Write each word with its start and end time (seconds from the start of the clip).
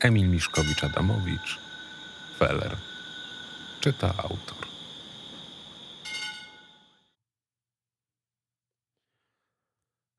Emil 0.00 0.28
Miszkowicz-Adamowicz, 0.30 1.58
Feller. 2.38 2.76
Czyta 3.80 4.14
autor. 4.16 4.66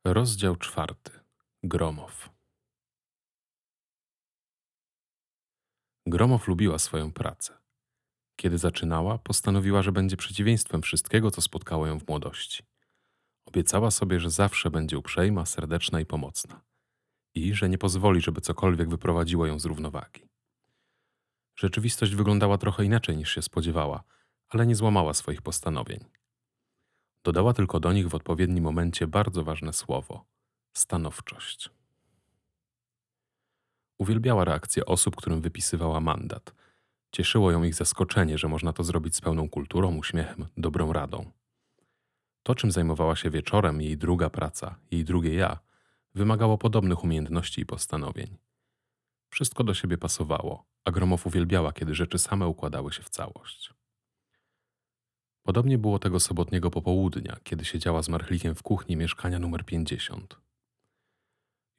Rozdział 0.06 0.56
czwarty. 0.56 1.12
Gromow. 1.64 2.30
Gromow 6.06 6.48
lubiła 6.48 6.80
swoją 6.80 7.12
pracę. 7.12 7.58
Kiedy 8.36 8.58
zaczynała, 8.58 9.18
postanowiła, 9.18 9.82
że 9.82 9.92
będzie 9.92 10.18
przeciwieństwem 10.18 10.82
wszystkiego, 10.82 11.32
co 11.32 11.42
spotkało 11.42 11.88
ją 11.88 12.00
w 12.00 12.08
młodości. 12.08 12.64
Obiecała 13.46 13.92
sobie, 13.92 14.20
że 14.20 14.30
zawsze 14.30 14.70
będzie 14.70 14.98
uprzejma, 14.98 15.46
serdeczna 15.46 16.00
i 16.00 16.06
pomocna. 16.06 16.62
I 17.38 17.54
że 17.54 17.70
nie 17.70 17.78
pozwoli, 17.78 18.22
żeby 18.22 18.42
cokolwiek 18.42 18.90
wyprowadziło 18.90 19.46
ją 19.46 19.60
z 19.60 19.66
równowagi. 19.66 20.22
Rzeczywistość 21.56 22.16
wyglądała 22.16 22.58
trochę 22.58 22.86
inaczej 22.86 23.18
niż 23.18 23.36
się 23.36 23.42
spodziewała, 23.42 24.04
ale 24.50 24.68
nie 24.68 24.76
złamała 24.76 25.14
swoich 25.14 25.42
postanowień. 25.42 26.06
Dodała 27.24 27.54
tylko 27.54 27.80
do 27.80 27.94
nich 27.94 28.10
w 28.10 28.16
odpowiednim 28.16 28.64
momencie 28.64 29.08
bardzo 29.08 29.44
ważne 29.44 29.74
słowo 29.74 30.26
stanowczość. 30.74 31.70
Uwielbiała 33.98 34.46
reakcję 34.46 34.86
osób, 34.86 35.16
którym 35.16 35.42
wypisywała 35.42 36.00
mandat. 36.00 36.54
Cieszyło 37.12 37.52
ją 37.52 37.64
ich 37.64 37.76
zaskoczenie, 37.76 38.38
że 38.38 38.48
można 38.48 38.74
to 38.74 38.84
zrobić 38.84 39.16
z 39.16 39.22
pełną 39.22 39.50
kulturą, 39.50 39.98
uśmiechem, 39.98 40.46
dobrą 40.58 40.94
radą. 40.94 41.32
To, 42.44 42.56
czym 42.56 42.72
zajmowała 42.72 43.16
się 43.16 43.30
wieczorem, 43.30 43.82
jej 43.82 43.98
druga 43.98 44.30
praca, 44.30 44.76
jej 44.92 45.04
drugie 45.04 45.34
ja, 45.34 45.60
wymagało 46.18 46.58
podobnych 46.58 47.04
umiejętności 47.04 47.62
i 47.62 47.66
postanowień. 47.66 48.38
Wszystko 49.30 49.64
do 49.64 49.74
siebie 49.74 49.98
pasowało, 49.98 50.66
a 50.86 50.92
Gromow 50.92 51.28
uwielbiała, 51.28 51.74
kiedy 51.74 51.96
rzeczy 51.96 52.20
same 52.20 52.48
układały 52.48 52.94
się 52.94 53.04
w 53.04 53.10
całość. 53.10 53.74
Podobnie 55.44 55.78
było 55.78 56.00
tego 56.00 56.20
sobotniego 56.20 56.72
popołudnia, 56.72 57.38
kiedy 57.44 57.66
siedziała 57.66 58.02
z 58.04 58.10
Marchlikiem 58.10 58.56
w 58.56 58.64
kuchni 58.64 58.96
mieszkania 58.96 59.40
numer 59.40 59.66
50. 59.66 60.38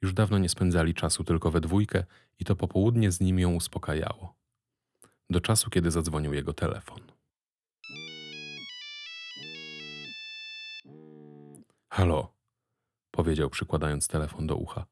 Już 0.01 0.13
dawno 0.13 0.37
nie 0.37 0.49
spędzali 0.49 0.93
czasu 0.93 1.23
tylko 1.23 1.51
we 1.51 1.61
dwójkę 1.61 2.03
i 2.39 2.45
to 2.45 2.55
popołudnie 2.55 3.11
z 3.11 3.19
nim 3.19 3.39
ją 3.39 3.55
uspokajało. 3.55 4.35
Do 5.29 5.41
czasu, 5.41 5.69
kiedy 5.69 5.91
zadzwonił 5.91 6.33
jego 6.33 6.53
telefon. 6.53 6.99
Halo, 11.89 12.38
powiedział 13.19 13.49
przykładając 13.49 14.07
telefon 14.07 14.47
do 14.47 14.55
ucha. 14.55 14.85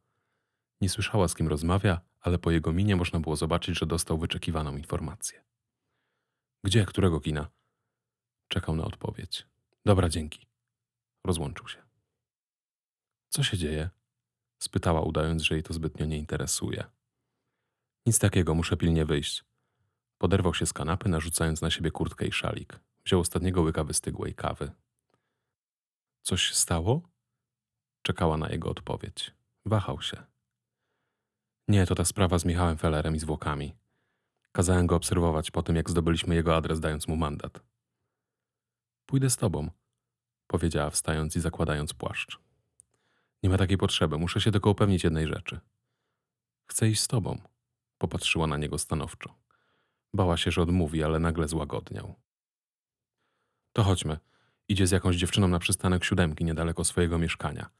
Nie 0.81 0.89
słyszała, 0.89 1.27
z 1.27 1.35
kim 1.35 1.47
rozmawia, 1.47 2.01
ale 2.21 2.37
po 2.39 2.51
jego 2.51 2.73
minie 2.73 2.95
można 2.95 3.19
było 3.19 3.35
zobaczyć, 3.35 3.79
że 3.79 3.85
dostał 3.85 4.17
wyczekiwaną 4.17 4.77
informację. 4.77 5.43
Gdzie? 6.63 6.85
Którego 6.85 7.19
kina? 7.19 7.47
Czekał 8.47 8.75
na 8.75 8.85
odpowiedź. 8.85 9.47
Dobra, 9.85 10.09
dzięki. 10.09 10.47
Rozłączył 11.23 11.67
się. 11.67 11.83
Co 13.29 13.43
się 13.43 13.57
dzieje? 13.57 13.89
Spytała, 14.59 15.01
udając, 15.01 15.41
że 15.41 15.55
jej 15.55 15.63
to 15.63 15.73
zbytnio 15.73 16.05
nie 16.05 16.17
interesuje. 16.17 16.83
Nic 18.05 18.19
takiego, 18.19 18.55
muszę 18.55 18.77
pilnie 18.77 19.05
wyjść. 19.05 19.43
Poderwał 20.17 20.53
się 20.53 20.65
z 20.65 20.73
kanapy, 20.73 21.09
narzucając 21.09 21.61
na 21.61 21.71
siebie 21.71 21.91
kurtkę 21.91 22.25
i 22.27 22.31
szalik. 22.31 22.79
Wziął 23.05 23.19
ostatniego 23.19 23.61
łyka 23.61 23.83
wystygłej 23.83 24.33
kawy. 24.33 24.71
Coś 26.21 26.43
się 26.43 26.55
stało? 26.55 27.16
Czekała 28.07 28.37
na 28.37 28.49
jego 28.49 28.69
odpowiedź. 28.69 29.33
Wahał 29.65 30.01
się. 30.01 30.23
Nie, 31.67 31.85
to 31.85 31.95
ta 31.95 32.05
sprawa 32.05 32.39
z 32.39 32.45
Michałem 32.45 32.77
Fellerem 32.77 33.15
i 33.15 33.19
zwłokami. 33.19 33.75
Kazałem 34.51 34.87
go 34.87 34.95
obserwować 34.95 35.51
po 35.51 35.63
tym, 35.63 35.75
jak 35.75 35.89
zdobyliśmy 35.89 36.35
jego 36.35 36.55
adres, 36.55 36.79
dając 36.79 37.07
mu 37.07 37.15
mandat. 37.15 37.59
Pójdę 39.05 39.29
z 39.29 39.37
tobą, 39.37 39.69
powiedziała, 40.47 40.89
wstając 40.89 41.35
i 41.35 41.39
zakładając 41.39 41.93
płaszcz. 41.93 42.39
Nie 43.43 43.49
ma 43.49 43.57
takiej 43.57 43.77
potrzeby, 43.77 44.17
muszę 44.17 44.41
się 44.41 44.51
tylko 44.51 44.69
upewnić 44.69 45.03
jednej 45.03 45.27
rzeczy. 45.27 45.59
Chcę 46.65 46.89
iść 46.89 47.01
z 47.01 47.07
tobą, 47.07 47.41
popatrzyła 47.97 48.47
na 48.47 48.57
niego 48.57 48.77
stanowczo. 48.77 49.35
Bała 50.13 50.37
się, 50.37 50.51
że 50.51 50.61
odmówi, 50.61 51.03
ale 51.03 51.19
nagle 51.19 51.47
złagodniał. 51.47 52.15
To 53.73 53.83
chodźmy. 53.83 54.17
Idzie 54.67 54.87
z 54.87 54.91
jakąś 54.91 55.15
dziewczyną 55.15 55.47
na 55.47 55.59
przystanek 55.59 56.03
siódemki 56.03 56.45
niedaleko 56.45 56.83
swojego 56.83 57.17
mieszkania. 57.17 57.76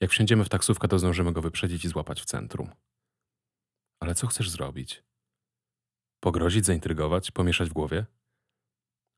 Jak 0.00 0.10
wsiądziemy 0.10 0.44
w 0.44 0.48
taksówkę, 0.48 0.88
to 0.88 0.98
zdążymy 0.98 1.32
go 1.32 1.42
wyprzedzić 1.42 1.84
i 1.84 1.88
złapać 1.88 2.22
w 2.22 2.24
centrum. 2.24 2.70
Ale 4.00 4.14
co 4.14 4.26
chcesz 4.26 4.50
zrobić? 4.50 5.02
Pogrozić, 6.20 6.66
zaintrygować, 6.66 7.30
pomieszać 7.30 7.70
w 7.70 7.72
głowie? 7.72 8.06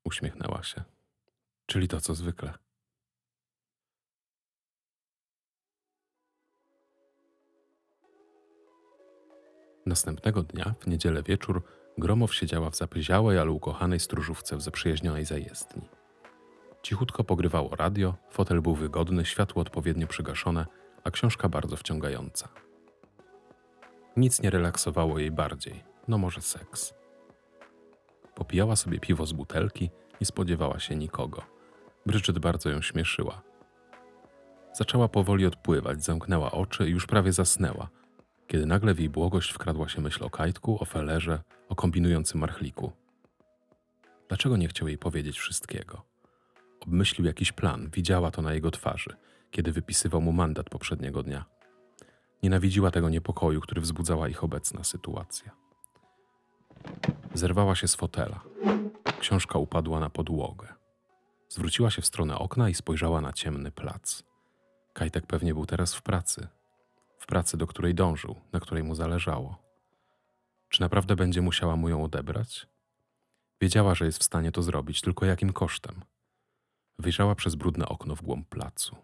Uśmiechnęła 0.05 0.63
się. 0.63 0.85
Czyli 1.67 1.89
to, 1.89 2.01
co 2.01 2.15
zwykle. 2.15 2.55
Następnego 9.87 10.43
dnia, 10.43 10.75
w 10.81 10.87
niedzielę 10.87 11.23
wieczór, 11.23 11.63
Gromow 11.99 12.35
siedziała 12.35 12.71
w 12.71 12.77
zapyziałej, 12.77 13.39
ale 13.39 13.51
ukochanej 13.51 14.01
stróżówce 14.01 14.57
w 14.57 14.63
zaprzyjaźnionej 14.63 15.25
zajezdni. 15.25 16.02
Cichutko 16.83 17.25
pogrywało 17.25 17.77
radio, 17.77 18.15
fotel 18.31 18.61
był 18.61 18.75
wygodny, 18.75 19.25
światło 19.25 19.63
odpowiednio 19.63 20.07
przygaszone, 20.07 20.67
a 21.05 21.11
książka 21.11 21.49
bardzo 21.49 21.77
wciągająca. 21.77 22.49
Nic 24.17 24.43
nie 24.43 24.51
relaksowało 24.51 25.19
jej 25.19 25.31
bardziej, 25.31 25.85
no 26.09 26.19
może 26.19 26.41
seks. 26.41 26.95
Popijała 28.35 28.77
sobie 28.77 29.01
piwo 29.01 29.27
z 29.27 29.33
butelki, 29.33 29.91
nie 30.21 30.27
spodziewała 30.27 30.79
się 30.79 30.97
nikogo. 30.97 31.43
Bridget 32.07 32.39
bardzo 32.39 32.71
ją 32.71 32.83
śmieszyła. 32.83 33.43
Zaczęła 34.73 35.09
powoli 35.09 35.47
odpływać, 35.47 36.05
zamknęła 36.05 36.51
oczy 36.53 36.89
i 36.89 36.91
już 36.93 37.07
prawie 37.07 37.33
zasnęła, 37.33 37.89
kiedy 38.47 38.67
nagle 38.67 38.95
w 38.95 38.99
jej 38.99 39.09
błogość 39.09 39.53
wkradła 39.53 39.89
się 39.89 40.01
myśl 40.01 40.25
o 40.25 40.31
kajtku, 40.31 40.79
o 40.81 40.85
felerze, 40.85 41.43
o 41.69 41.75
kombinującym 41.75 42.41
marchliku. 42.41 42.93
Dlaczego 44.29 44.57
nie 44.57 44.69
chciał 44.69 44.89
jej 44.89 44.99
powiedzieć 44.99 45.39
wszystkiego? 45.39 46.12
Obmyślił 46.87 47.27
jakiś 47.27 47.53
plan, 47.53 47.91
widziała 47.91 48.31
to 48.31 48.43
na 48.43 48.55
jego 48.55 48.71
twarzy, 48.71 49.17
kiedy 49.51 49.73
wypisywał 49.73 50.21
mu 50.21 50.33
mandat 50.33 50.71
poprzedniego 50.71 51.23
dnia. 51.23 51.45
Nienawidziła 52.43 52.91
tego 52.91 53.09
niepokoju, 53.09 53.61
który 53.61 53.81
wzbudzała 53.81 54.29
ich 54.29 54.45
obecna 54.45 54.85
sytuacja. 54.85 55.51
Zerwała 57.35 57.75
się 57.75 57.89
z 57.89 57.95
fotela. 57.95 58.41
Książka 59.21 59.59
upadła 59.59 60.01
na 60.01 60.11
podłogę. 60.11 60.69
Zwróciła 61.49 61.91
się 61.91 62.03
w 62.03 62.07
stronę 62.07 62.39
okna 62.39 62.69
i 62.69 62.75
spojrzała 62.75 63.21
na 63.21 63.33
ciemny 63.33 63.71
plac. 63.71 64.23
Kajtek 64.93 65.27
pewnie 65.27 65.55
był 65.55 65.67
teraz 65.67 65.95
w 65.95 66.03
pracy. 66.03 66.49
W 67.19 67.27
pracy, 67.27 67.57
do 67.57 67.67
której 67.67 67.95
dążył, 67.95 68.37
na 68.53 68.61
której 68.61 68.85
mu 68.85 68.95
zależało. 68.95 69.59
Czy 70.69 70.81
naprawdę 70.81 71.17
będzie 71.17 71.43
musiała 71.43 71.77
mu 71.77 71.89
ją 71.89 72.05
odebrać? 72.05 72.67
Wiedziała, 73.61 73.95
że 73.95 74.05
jest 74.05 74.19
w 74.19 74.23
stanie 74.23 74.53
to 74.53 74.63
zrobić, 74.63 75.01
tylko 75.01 75.27
jakim 75.27 75.53
kosztem? 75.53 76.03
Wyjrzała 76.99 77.35
przez 77.35 77.55
brudne 77.55 77.89
okno 77.89 78.17
w 78.17 78.23
głąb 78.23 78.49
placu. 78.49 78.97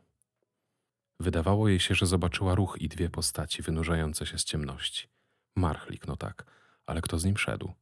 Wydawało 1.20 1.68
jej 1.68 1.80
się, 1.80 1.94
że 1.94 2.06
zobaczyła 2.06 2.54
ruch 2.54 2.76
i 2.80 2.88
dwie 2.88 3.10
postaci 3.10 3.62
wynurzające 3.62 4.26
się 4.26 4.38
z 4.38 4.44
ciemności. 4.44 5.08
Marchlik, 5.56 6.06
no 6.06 6.16
tak, 6.16 6.44
ale 6.86 7.00
kto 7.00 7.18
z 7.18 7.24
nim 7.24 7.38
szedł? 7.38 7.72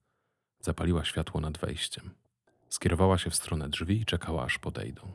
Zapaliła 0.61 1.05
światło 1.05 1.41
nad 1.41 1.59
wejściem. 1.59 2.15
Skierowała 2.69 3.19
się 3.19 3.31
w 3.31 3.35
stronę 3.35 3.69
drzwi 3.69 4.01
i 4.01 4.05
czekała, 4.05 4.45
aż 4.45 4.59
podejdą. 4.59 5.13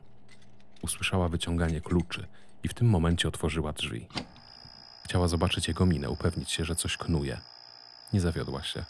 Usłyszała 0.82 1.30
wyciąganie 1.30 1.82
kluczy 1.82 2.28
i 2.64 2.68
w 2.68 2.74
tym 2.74 2.90
momencie 2.90 3.28
otworzyła 3.28 3.74
drzwi. 3.74 4.08
Chciała 5.06 5.28
zobaczyć 5.28 5.68
jego 5.68 5.86
minę, 5.86 6.10
upewnić 6.10 6.52
się, 6.52 6.66
że 6.66 6.76
coś 6.76 6.98
knuje. 6.98 7.42
Nie 8.14 8.22
zawiodła 8.22 8.64
się. 8.64 8.86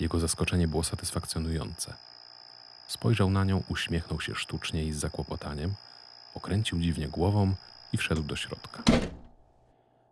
Jego 0.00 0.20
zaskoczenie 0.20 0.68
było 0.68 0.84
satysfakcjonujące. 0.84 1.94
Spojrzał 2.92 3.30
na 3.30 3.44
nią, 3.44 3.62
uśmiechnął 3.68 4.20
się 4.20 4.34
sztucznie 4.34 4.84
i 4.84 4.92
z 4.92 4.96
zakłopotaniem, 4.96 5.74
okręcił 6.34 6.80
dziwnie 6.80 7.08
głową 7.08 7.54
i 7.92 7.96
wszedł 7.96 8.22
do 8.22 8.36
środka. 8.36 8.82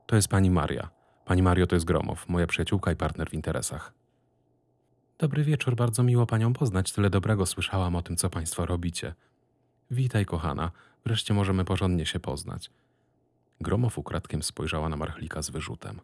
To 0.07 0.17
jest 0.17 0.29
pani 0.29 0.51
Maria. 0.51 0.91
Pani 1.25 1.43
Mario 1.43 1.67
to 1.67 1.77
jest 1.77 1.87
Gromow, 1.87 2.29
moja 2.29 2.47
przyjaciółka 2.47 2.93
i 2.93 2.97
partner 2.97 3.31
w 3.31 3.35
interesach. 3.35 3.93
Dobry 5.19 5.45
wieczór, 5.45 5.77
bardzo 5.77 6.03
miło 6.03 6.27
panią 6.27 6.53
poznać. 6.53 6.93
Tyle 6.93 7.11
dobrego 7.11 7.47
słyszałam 7.47 7.97
o 7.97 8.03
tym, 8.03 8.17
co 8.17 8.31
państwo 8.31 8.67
robicie. 8.67 9.15
Witaj, 9.91 10.27
kochana. 10.27 10.71
Wreszcie 11.05 11.35
możemy 11.35 11.65
porządnie 11.65 12.07
się 12.07 12.21
poznać. 12.21 12.71
Gromow 13.61 13.99
ukradkiem 13.99 14.43
spojrzała 14.43 14.89
na 14.89 14.97
Marchlika 14.97 15.43
z 15.43 15.51
wyrzutem. 15.51 16.01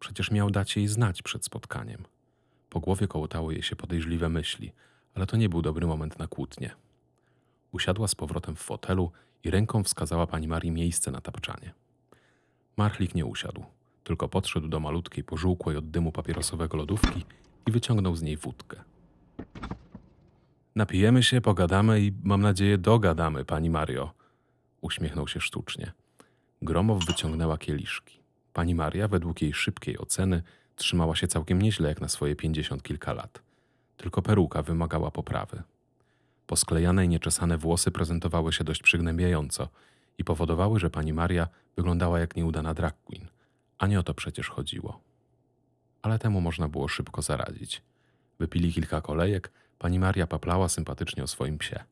Przecież 0.00 0.30
miał 0.30 0.50
dać 0.50 0.76
jej 0.76 0.88
znać 0.88 1.22
przed 1.22 1.44
spotkaniem. 1.44 2.04
Po 2.70 2.80
głowie 2.80 3.08
kołotały 3.08 3.52
jej 3.52 3.62
się 3.62 3.76
podejrzliwe 3.76 4.28
myśli, 4.28 4.72
ale 5.18 5.26
to 5.26 5.36
nie 5.36 5.48
był 5.48 5.62
dobry 5.62 5.86
moment 5.86 6.18
na 6.18 6.26
kłótnie. 6.26 6.70
Usiadła 7.72 8.08
z 8.08 8.14
powrotem 8.14 8.56
w 8.56 8.60
fotelu 8.60 9.10
i 9.44 9.50
ręką 9.50 9.84
wskazała 9.84 10.26
pani 10.26 10.48
Marii 10.48 10.70
miejsce 10.70 11.10
na 11.10 11.20
tapczanie. 11.20 11.74
Marchlik 12.76 13.14
nie 13.14 13.26
usiadł. 13.26 13.64
tylko 14.04 14.28
podszedł 14.28 14.68
do 14.68 14.80
malutkiej, 14.80 15.24
pożółkłej 15.24 15.76
od 15.76 15.90
dymu 15.90 16.12
papierosowego 16.12 16.76
lodówki 16.76 17.24
i 17.66 17.72
wyciągnął 17.72 18.16
z 18.16 18.22
niej 18.22 18.36
wódkę. 18.36 18.80
Napijemy 20.74 21.22
się, 21.22 21.40
pogadamy 21.40 22.00
i 22.00 22.12
mam 22.22 22.42
nadzieję 22.42 22.78
dogadamy, 22.78 23.44
pani 23.44 23.70
Mario. 23.70 24.12
Uśmiechnął 24.80 25.28
się 25.28 25.40
sztucznie. 25.40 25.92
Gromow 26.62 27.04
wyciągnęła 27.06 27.58
kieliszki. 27.58 28.20
Pani 28.52 28.74
Maria, 28.74 29.08
według 29.08 29.42
jej 29.42 29.54
szybkiej 29.54 29.98
oceny, 29.98 30.42
trzymała 30.76 31.16
się 31.16 31.26
całkiem 31.26 31.62
nieźle 31.62 31.88
jak 31.88 32.00
na 32.00 32.08
swoje 32.08 32.36
pięćdziesiąt 32.36 32.82
kilka 32.82 33.12
lat. 33.12 33.47
Tylko 33.98 34.22
peruka 34.22 34.62
wymagała 34.62 35.10
poprawy. 35.10 35.62
Posklejane 36.46 37.04
i 37.04 37.08
nieczesane 37.08 37.58
włosy 37.58 37.90
prezentowały 37.90 38.52
się 38.52 38.64
dość 38.64 38.82
przygnębiająco 38.82 39.68
i 40.18 40.24
powodowały, 40.24 40.80
że 40.80 40.90
pani 40.90 41.12
Maria 41.12 41.48
wyglądała 41.76 42.20
jak 42.20 42.36
nieudana 42.36 42.74
drag 42.74 42.94
queen. 43.04 43.28
A 43.78 43.86
nie 43.86 44.00
o 44.00 44.02
to 44.02 44.14
przecież 44.14 44.48
chodziło. 44.50 45.00
Ale 46.02 46.18
temu 46.18 46.40
można 46.40 46.68
było 46.68 46.88
szybko 46.88 47.22
zaradzić. 47.22 47.82
Wypili 48.38 48.72
kilka 48.72 49.00
kolejek, 49.00 49.52
pani 49.78 49.98
Maria 49.98 50.26
paplała 50.26 50.68
sympatycznie 50.68 51.22
o 51.22 51.26
swoim 51.26 51.58
psie. 51.58 51.84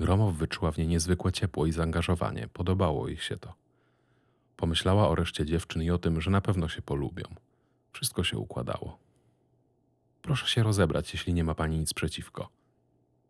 Gromow 0.00 0.34
wyczuła 0.34 0.72
w 0.72 0.78
niej 0.78 0.86
niezwykłe 0.86 1.32
ciepło 1.32 1.66
i 1.66 1.72
zaangażowanie. 1.72 2.48
Podobało 2.48 3.08
jej 3.08 3.16
się 3.16 3.36
to. 3.36 3.54
Pomyślała 4.56 5.08
o 5.08 5.14
reszcie 5.14 5.46
dziewczyn 5.46 5.82
i 5.82 5.90
o 5.90 5.98
tym, 5.98 6.20
że 6.20 6.30
na 6.30 6.40
pewno 6.40 6.68
się 6.68 6.82
polubią. 6.82 7.24
Wszystko 7.92 8.24
się 8.24 8.38
układało. 8.38 9.03
Proszę 10.24 10.46
się 10.46 10.62
rozebrać, 10.62 11.12
jeśli 11.12 11.34
nie 11.34 11.44
ma 11.44 11.54
pani 11.54 11.78
nic 11.78 11.94
przeciwko. 11.94 12.48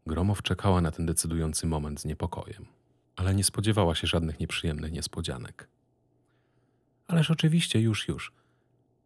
Gromow 0.06 0.43
czekała 0.43 0.81
na 0.81 0.91
ten 0.91 1.06
decydujący 1.06 1.67
moment 1.67 2.00
z 2.00 2.05
niepokojem, 2.05 2.67
ale 3.17 3.35
nie 3.35 3.44
spodziewała 3.44 3.94
się 3.94 4.06
żadnych 4.06 4.41
nieprzyjemnych 4.41 4.93
niespodzianek. 4.93 5.69
Ależ 7.06 7.31
oczywiście, 7.31 7.81
już, 7.81 8.08
już. 8.08 8.32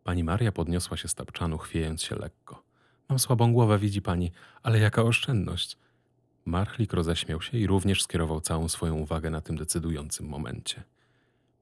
Pani 0.04 0.24
Maria 0.24 0.52
podniosła 0.52 0.96
się 0.96 1.08
z 1.08 1.14
tapczanu, 1.14 1.58
chwiejąc 1.58 2.02
się 2.02 2.16
lekko. 2.16 2.62
Mam 3.08 3.18
słabą 3.18 3.52
głowę, 3.52 3.78
widzi 3.78 4.02
pani, 4.02 4.32
ale 4.62 4.78
jaka 4.78 5.02
oszczędność. 5.02 5.78
Marchlik 6.44 6.92
roześmiał 6.92 7.42
się 7.42 7.58
i 7.58 7.66
również 7.66 8.02
skierował 8.02 8.40
całą 8.40 8.68
swoją 8.68 8.94
uwagę 8.94 9.30
na 9.30 9.40
tym 9.40 9.56
decydującym 9.56 10.26
momencie. 10.26 10.82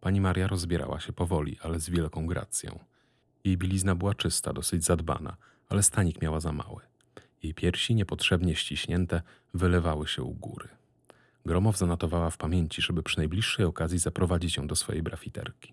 Pani 0.01 0.21
Maria 0.21 0.47
rozbierała 0.47 1.01
się 1.01 1.13
powoli, 1.13 1.59
ale 1.63 1.81
z 1.81 1.91
wielką 1.91 2.27
gracją. 2.27 2.79
Jej 3.45 3.57
bielizna 3.57 3.95
była 3.95 4.15
czysta, 4.15 4.53
dosyć 4.53 4.85
zadbana, 4.85 5.37
ale 5.69 5.83
stanik 5.83 6.23
miała 6.23 6.41
za 6.41 6.53
mały. 6.53 6.83
Jej 7.43 7.55
piersi, 7.55 7.95
niepotrzebnie 7.95 8.55
ściśnięte, 8.55 9.23
wylewały 9.55 10.09
się 10.09 10.23
u 10.23 10.33
góry. 10.35 10.69
Gromow 11.47 11.77
zanotowała 11.77 12.31
w 12.31 12.37
pamięci, 12.37 12.83
żeby 12.83 13.03
przy 13.03 13.19
najbliższej 13.19 13.65
okazji 13.65 13.99
zaprowadzić 13.99 14.57
ją 14.57 14.67
do 14.67 14.77
swojej 14.77 15.03
brafiterki. 15.03 15.73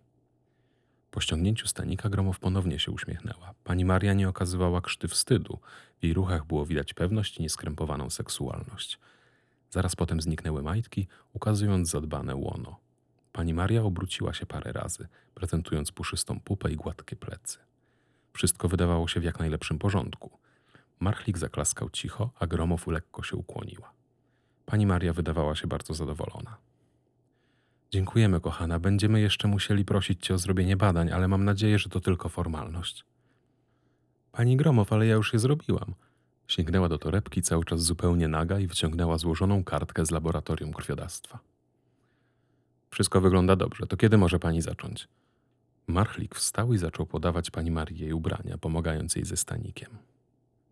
Po 1.12 1.22
ściągnięciu 1.22 1.68
stanika 1.68 2.10
Gromow 2.10 2.40
ponownie 2.40 2.80
się 2.80 2.92
uśmiechnęła. 2.92 3.54
Pani 3.64 3.86
Maria 3.86 4.14
nie 4.14 4.30
okazywała 4.30 4.82
krzty 4.82 5.08
wstydu. 5.08 5.60
W 6.00 6.04
jej 6.04 6.14
ruchach 6.14 6.46
było 6.46 6.66
widać 6.66 6.94
pewność 6.94 7.38
i 7.38 7.42
nieskrępowaną 7.42 8.10
seksualność. 8.10 9.00
Zaraz 9.70 9.96
potem 9.96 10.22
zniknęły 10.22 10.64
majtki, 10.64 11.08
ukazując 11.34 11.90
zadbane 11.90 12.36
łono. 12.36 12.80
Pani 13.32 13.54
Maria 13.54 13.84
obróciła 13.84 14.34
się 14.34 14.46
parę 14.46 14.72
razy, 14.72 15.08
prezentując 15.34 15.92
puszystą 15.92 16.40
pupę 16.40 16.72
i 16.72 16.76
gładkie 16.76 17.16
plecy. 17.16 17.58
Wszystko 18.34 18.68
wydawało 18.68 19.08
się 19.08 19.20
w 19.20 19.24
jak 19.24 19.40
najlepszym 19.40 19.80
porządku. 19.80 20.32
Marchlik 21.00 21.38
zaklaskał 21.38 21.90
cicho, 21.90 22.30
a 22.40 22.48
Gromow 22.48 22.88
lekko 22.88 23.24
się 23.24 23.36
ukłoniła. 23.38 23.92
Pani 24.66 24.86
Maria 24.86 25.14
wydawała 25.14 25.56
się 25.56 25.68
bardzo 25.68 25.94
zadowolona. 25.94 26.58
Dziękujemy, 27.92 28.40
kochana. 28.40 28.80
Będziemy 28.80 29.22
jeszcze 29.22 29.48
musieli 29.48 29.86
prosić 29.86 30.26
cię 30.26 30.34
o 30.34 30.38
zrobienie 30.38 30.78
badań, 30.78 31.12
ale 31.12 31.28
mam 31.28 31.46
nadzieję, 31.46 31.80
że 31.80 31.90
to 31.90 32.00
tylko 32.00 32.30
formalność. 32.30 33.06
Pani 34.32 34.58
Gromow, 34.58 34.94
ale 34.94 35.08
ja 35.08 35.16
już 35.16 35.34
je 35.34 35.40
zrobiłam. 35.40 35.94
Sięgnęła 36.48 36.90
do 36.90 36.98
torebki 36.98 37.42
cały 37.42 37.66
czas 37.66 37.82
zupełnie 37.82 38.28
naga 38.28 38.60
i 38.60 38.68
wyciągnęła 38.68 39.18
złożoną 39.18 39.64
kartkę 39.64 40.06
z 40.06 40.12
laboratorium 40.12 40.74
krwiodawstwa. 40.74 41.40
Wszystko 42.90 43.22
wygląda 43.22 43.56
dobrze. 43.56 43.88
To 43.88 43.98
kiedy 43.98 44.18
może 44.18 44.40
pani 44.40 44.62
zacząć? 44.62 45.08
Marchlik 45.88 46.36
wstał 46.36 46.74
i 46.74 46.78
zaczął 46.78 47.06
podawać 47.06 47.52
pani 47.52 47.72
Marii 47.72 48.00
jej 48.00 48.14
ubrania, 48.14 48.58
pomagając 48.58 49.16
jej 49.16 49.26
ze 49.26 49.38
stanikiem. 49.38 49.98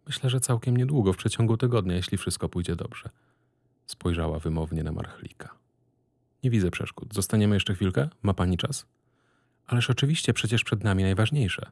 Myślę, 0.07 0.29
że 0.29 0.39
całkiem 0.39 0.77
niedługo, 0.77 1.13
w 1.13 1.17
przeciągu 1.17 1.57
tygodnia, 1.57 1.95
jeśli 1.95 2.17
wszystko 2.17 2.49
pójdzie 2.49 2.75
dobrze. 2.75 3.09
Spojrzała 3.87 4.39
wymownie 4.39 4.83
na 4.83 4.91
Marchlika. 4.91 5.49
Nie 6.43 6.49
widzę 6.49 6.71
przeszkód. 6.71 7.13
Zostaniemy 7.13 7.55
jeszcze 7.55 7.75
chwilkę? 7.75 8.09
Ma 8.23 8.33
pani 8.33 8.57
czas? 8.57 8.85
Ależ 9.67 9.89
oczywiście, 9.89 10.33
przecież 10.33 10.63
przed 10.63 10.83
nami 10.83 11.03
najważniejsze. 11.03 11.71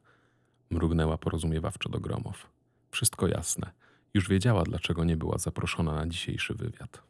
Mrugnęła 0.69 1.17
porozumiewawczo 1.17 1.89
do 1.89 1.99
Gromow. 1.99 2.47
Wszystko 2.91 3.27
jasne. 3.27 3.71
Już 4.13 4.29
wiedziała, 4.29 4.63
dlaczego 4.63 5.03
nie 5.03 5.17
była 5.17 5.37
zaproszona 5.37 5.95
na 5.95 6.07
dzisiejszy 6.07 6.53
wywiad. 6.53 7.01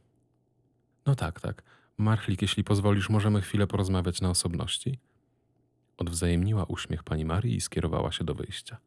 No 1.06 1.16
tak, 1.16 1.42
tak. 1.42 1.64
Marchlik, 1.98 2.42
jeśli 2.42 2.64
pozwolisz, 2.64 3.10
możemy 3.10 3.42
chwilę 3.42 3.68
porozmawiać 3.68 4.22
na 4.22 4.30
osobności? 4.30 5.00
Odwzajemniła 6.00 6.64
uśmiech 6.64 7.04
pani 7.04 7.26
Marii 7.26 7.56
i 7.56 7.62
skierowała 7.62 8.12
się 8.12 8.24
do 8.24 8.34
wyjścia. 8.34 8.78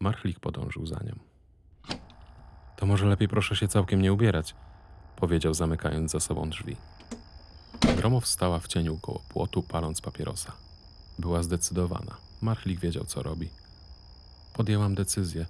Marchlik 0.00 0.40
podążył 0.40 0.86
za 0.86 1.00
nią. 1.04 1.18
To 2.76 2.86
może 2.86 3.06
lepiej 3.06 3.28
proszę 3.28 3.56
się 3.56 3.68
całkiem 3.68 4.02
nie 4.02 4.12
ubierać, 4.12 4.54
powiedział 5.16 5.54
zamykając 5.54 6.10
za 6.10 6.20
sobą 6.20 6.50
drzwi. 6.50 6.76
Gromow 7.96 8.26
stała 8.26 8.58
w 8.58 8.68
cieniu 8.68 8.98
koło 8.98 9.22
płotu, 9.28 9.62
paląc 9.62 10.00
papierosa. 10.00 10.52
Była 11.18 11.42
zdecydowana. 11.42 12.16
Marchlik 12.40 12.80
wiedział, 12.80 13.04
co 13.04 13.22
robi. 13.22 13.48
Podjęłam 14.54 14.94
decyzję. 14.94 15.46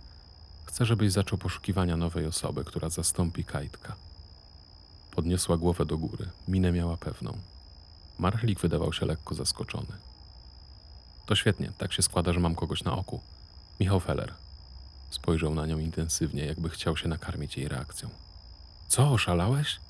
Chcę, 0.65 0.85
żebyś 0.85 1.13
zaczął 1.13 1.39
poszukiwania 1.39 1.97
nowej 1.97 2.27
osoby, 2.27 2.65
która 2.65 2.91
zastąpi 2.91 3.45
Kajtka. 3.45 3.97
Podniosła 5.11 5.57
głowę 5.57 5.87
do 5.87 5.99
góry. 5.99 6.29
Minę 6.49 6.73
miała 6.73 6.97
pewną. 6.97 7.39
Marchlik 8.19 8.61
wydawał 8.61 8.93
się 8.93 9.07
lekko 9.07 9.35
zaskoczony. 9.35 10.10
To 11.31 11.37
świetnie, 11.37 11.73
tak 11.79 11.93
się 11.93 12.03
składa, 12.03 12.33
że 12.33 12.41
mam 12.41 12.55
kogoś 12.55 12.85
na 12.85 12.93
oku. 12.93 13.21
Michał 13.81 14.01
Feller. 14.01 14.35
Spojrzał 15.11 15.55
na 15.55 15.67
nią 15.67 15.79
intensywnie, 15.79 16.45
jakby 16.45 16.71
chciał 16.71 16.97
się 16.97 17.09
nakarmić 17.09 17.57
jej 17.57 17.69
reakcją. 17.69 18.09
Co, 18.89 19.11
oszalałeś? 19.11 19.81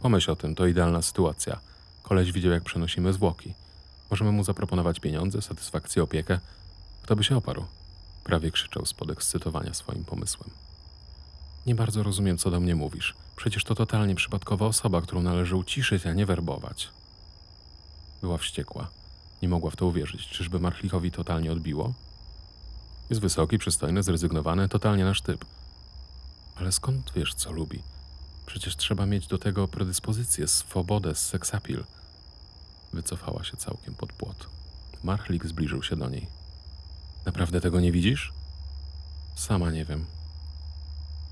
Pomyśl 0.00 0.30
o 0.30 0.36
tym, 0.36 0.54
to 0.54 0.66
idealna 0.66 1.02
sytuacja. 1.02 1.60
Koleś 2.02 2.32
widział, 2.32 2.52
jak 2.52 2.64
przenosimy 2.64 3.12
zwłoki. 3.12 3.54
Możemy 4.10 4.32
mu 4.32 4.44
zaproponować 4.44 5.00
pieniądze, 5.00 5.42
satysfakcję, 5.42 6.02
opiekę. 6.02 6.40
Kto 7.02 7.16
by 7.16 7.24
się 7.24 7.36
oparł? 7.36 7.64
Prawie 8.24 8.50
krzyczał 8.50 8.86
z 8.86 8.94
podekscytowania 8.94 9.74
swoim 9.74 10.04
pomysłem. 10.04 10.50
Nie 11.66 11.74
bardzo 11.74 12.02
rozumiem, 12.02 12.38
co 12.38 12.50
do 12.50 12.60
mnie 12.60 12.74
mówisz. 12.74 13.14
Przecież 13.36 13.64
to 13.64 13.74
totalnie 13.74 14.14
przypadkowa 14.14 14.66
osoba, 14.66 15.02
którą 15.02 15.22
należy 15.22 15.56
uciszyć, 15.56 16.06
a 16.06 16.12
nie 16.12 16.26
werbować. 16.26 16.88
Była 18.22 18.38
wściekła. 18.38 18.88
Nie 19.44 19.48
mogła 19.48 19.70
w 19.70 19.76
to 19.76 19.86
uwierzyć. 19.86 20.28
Czyżby 20.28 20.60
Marchlikowi 20.60 21.10
totalnie 21.10 21.52
odbiło? 21.52 21.92
Jest 23.10 23.22
wysoki, 23.22 23.58
przystojny, 23.58 24.02
zrezygnowany, 24.02 24.68
totalnie 24.68 25.04
nasz 25.04 25.22
typ. 25.22 25.44
Ale 26.56 26.72
skąd 26.72 27.12
wiesz, 27.16 27.34
co 27.34 27.52
lubi? 27.52 27.82
Przecież 28.46 28.76
trzeba 28.76 29.06
mieć 29.06 29.26
do 29.26 29.38
tego 29.38 29.68
predyspozycję, 29.68 30.48
swobodę, 30.48 31.14
seksapil. 31.14 31.84
Wycofała 32.92 33.44
się 33.44 33.56
całkiem 33.56 33.94
pod 33.94 34.12
płot. 34.12 34.46
Marchlik 35.02 35.46
zbliżył 35.46 35.82
się 35.82 35.96
do 35.96 36.08
niej. 36.08 36.26
Naprawdę 37.26 37.60
tego 37.60 37.80
nie 37.80 37.92
widzisz? 37.92 38.32
Sama 39.34 39.70
nie 39.70 39.84
wiem. 39.84 40.04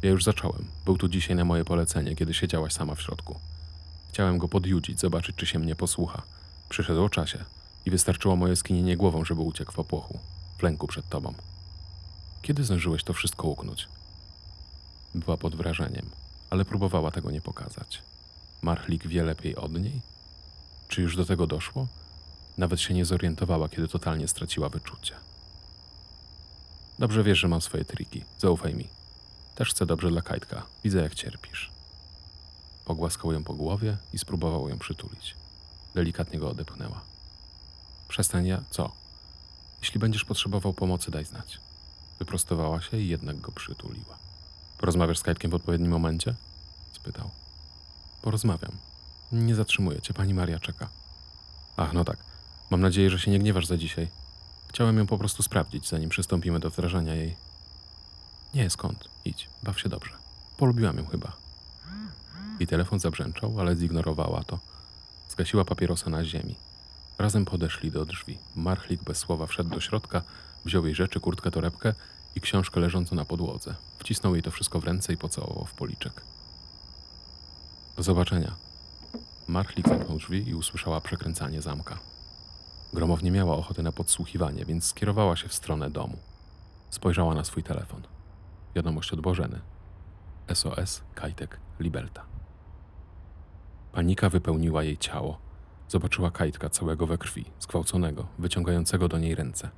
Ja 0.03 0.11
już 0.11 0.25
zacząłem. 0.25 0.65
Był 0.85 0.99
tu 0.99 1.09
dzisiaj 1.09 1.37
na 1.37 1.45
moje 1.45 1.65
polecenie, 1.65 2.17
kiedy 2.17 2.35
siedziałaś 2.35 2.73
sama 2.73 2.95
w 2.95 3.01
środku. 3.01 3.41
Chciałem 4.09 4.39
go 4.39 4.49
podjudzić, 4.49 5.01
zobaczyć, 5.01 5.37
czy 5.37 5.47
się 5.47 5.59
mnie 5.59 5.77
posłucha. 5.77 6.23
Przyszedł 6.69 7.05
o 7.05 7.09
czasie 7.09 7.45
i 7.87 7.91
wystarczyło 7.91 8.37
moje 8.37 8.57
skinienie 8.57 8.97
głową, 8.97 9.25
żeby 9.25 9.41
uciekł 9.41 9.73
w 9.73 9.79
opłochu, 9.79 10.19
w 10.59 10.63
lęku 10.63 10.87
przed 10.87 11.09
tobą. 11.09 11.35
Kiedy 12.43 12.65
zdążyłeś 12.65 13.05
to 13.05 13.13
wszystko 13.13 13.49
uknąć? 13.49 13.89
Była 15.15 15.37
pod 15.37 15.57
wrażeniem, 15.57 16.07
ale 16.51 16.65
próbowała 16.65 17.11
tego 17.11 17.31
nie 17.31 17.41
pokazać. 17.41 18.03
Marchlik 18.63 19.07
wie 19.07 19.23
lepiej 19.23 19.57
od 19.57 19.73
niej? 19.73 20.01
Czy 20.89 21.03
już 21.03 21.17
do 21.17 21.25
tego 21.25 21.47
doszło? 21.47 21.87
Nawet 22.59 22.81
się 22.81 22.95
nie 22.95 23.05
zorientowała, 23.05 23.69
kiedy 23.69 23.89
totalnie 23.89 24.29
straciła 24.29 24.69
wyczucie. 24.69 25.15
Dobrze 26.99 27.25
wiesz, 27.25 27.39
że 27.39 27.49
mam 27.49 27.61
swoje 27.61 27.85
triki. 27.85 28.25
Zaufaj 28.39 28.75
mi. 28.75 28.89
Też 29.55 29.71
chcę 29.71 29.87
dobrze 29.87 30.11
dla 30.11 30.23
Kajtka. 30.23 30.63
Widzę, 30.85 31.03
jak 31.03 31.15
cierpisz. 31.15 31.71
Pogłaskał 32.85 33.33
ją 33.33 33.45
po 33.45 33.55
głowie 33.55 33.97
i 34.13 34.19
spróbował 34.19 34.69
ją 34.69 34.79
przytulić. 34.79 35.35
Delikatnie 35.95 36.39
go 36.39 36.51
odepchnęła. 36.51 37.12
Przestań 38.13 38.47
ja... 38.47 38.63
Co? 38.71 38.93
Jeśli 39.81 40.01
będziesz 40.01 40.25
potrzebował 40.25 40.73
pomocy, 40.73 41.11
daj 41.11 41.25
znać. 41.25 41.61
Wyprostowała 42.19 42.81
się 42.81 42.97
i 42.97 43.09
jednak 43.09 43.41
go 43.41 43.53
przytuliła. 43.53 44.19
Porozmawiasz 44.79 45.19
z 45.19 45.23
Kajtkiem 45.23 45.51
w 45.51 45.55
odpowiednim 45.55 45.91
momencie? 45.91 46.35
Spytał. 46.93 47.31
Porozmawiam. 48.23 48.71
Nie 49.33 49.55
zatrzymuję 49.55 50.01
cię, 50.01 50.15
pani 50.15 50.35
Maria 50.35 50.59
czeka. 50.59 50.89
Ach, 51.77 51.93
no 51.93 52.05
tak. 52.05 52.17
Mam 52.71 52.81
nadzieję, 52.81 53.11
że 53.11 53.19
się 53.19 53.31
nie 53.31 53.39
gniewasz 53.39 53.67
za 53.67 53.77
dzisiaj. 53.77 54.09
Chciałem 54.69 54.99
ją 54.99 55.07
po 55.07 55.19
prostu 55.19 55.43
sprawdzić, 55.43 55.89
zanim 55.89 56.11
przystąpimy 56.11 56.61
do 56.61 56.71
wdrażania 56.71 57.15
jej. 57.15 57.37
Nie, 58.55 58.71
skąd? 58.71 59.09
Idź, 59.25 59.49
baw 59.63 59.81
się 59.81 59.89
dobrze. 59.89 60.13
Polubiłam 60.57 60.99
ją 60.99 61.07
chyba. 61.07 61.33
I 62.61 62.67
telefon 62.67 63.01
zabrzęczał, 63.01 63.61
ale 63.61 63.77
zignorowała 63.77 64.45
to. 64.45 64.59
Zgasiła 65.29 65.65
papierosa 65.65 66.11
na 66.11 66.25
ziemi. 66.25 66.55
Razem 67.23 67.45
podeszli 67.45 67.91
do 67.91 68.05
drzwi. 68.05 68.39
Marchlik 68.57 69.03
bez 69.03 69.19
słowa 69.19 69.47
wszedł 69.47 69.71
do 69.71 69.81
środka, 69.81 70.23
wziął 70.65 70.87
jej 70.87 70.95
rzeczy, 70.95 71.21
kurtkę, 71.21 71.51
torebkę 71.51 71.95
i 72.35 72.41
książkę 72.41 72.81
leżącą 72.81 73.17
na 73.17 73.25
podłodze. 73.25 73.75
Wcisnął 73.99 74.35
jej 74.35 74.43
to 74.43 74.51
wszystko 74.51 74.81
w 74.81 74.85
ręce 74.85 75.13
i 75.13 75.17
pocałował 75.17 75.65
w 75.65 75.75
policzek. 75.75 76.23
Do 77.97 78.03
zobaczenia. 78.03 78.57
Marchlik 79.49 79.89
zamknął 79.89 80.19
drzwi 80.19 80.49
i 80.49 80.55
usłyszała 80.55 81.01
przekręcanie 81.01 81.63
zamka. 81.63 81.99
Gromow 82.93 83.23
nie 83.23 83.31
miała 83.31 83.57
ochoty 83.57 83.83
na 83.83 83.93
podsłuchiwanie, 83.93 84.65
więc 84.65 84.85
skierowała 84.85 85.37
się 85.37 85.49
w 85.49 85.55
stronę 85.55 85.91
domu. 85.91 86.19
Spojrzała 86.91 87.35
na 87.35 87.45
swój 87.45 87.63
telefon. 87.63 88.03
Wiadomość 88.75 89.13
od 89.13 89.21
Bożeny. 89.21 89.61
SOS 90.55 91.03
Kajtek 91.15 91.61
Libelta. 91.81 92.25
Panika 93.93 94.31
wypełniła 94.31 94.83
jej 94.83 94.99
ciało. 94.99 95.52
Zobaczyła 95.93 96.31
Kajtka 96.31 96.69
całego 96.69 97.07
we 97.07 97.19
krwi, 97.19 97.45
zgwałconego, 97.61 98.27
wyciągającego 98.39 99.09
do 99.09 99.19
niej 99.19 99.35
ręce. 99.35 99.71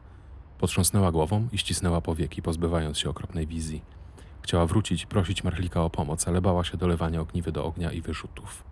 Potrząsnęła 0.59 1.12
głową 1.12 1.49
i 1.52 1.59
ścisnęła 1.59 2.00
powieki, 2.00 2.42
pozbywając 2.42 2.99
się 2.99 3.11
okropnej 3.11 3.47
wizji. 3.47 3.83
Chciała 4.42 4.66
wrócić 4.66 5.06
prosić 5.06 5.44
Marchlika 5.44 5.83
o 5.83 5.90
pomoc, 5.90 6.28
ale 6.28 6.40
bała 6.40 6.64
się 6.64 6.76
dolewania 6.76 7.21
ogniwy 7.21 7.52
do 7.52 7.64
ognia 7.64 7.92
i 7.92 8.00
wyrzutów. 8.00 8.64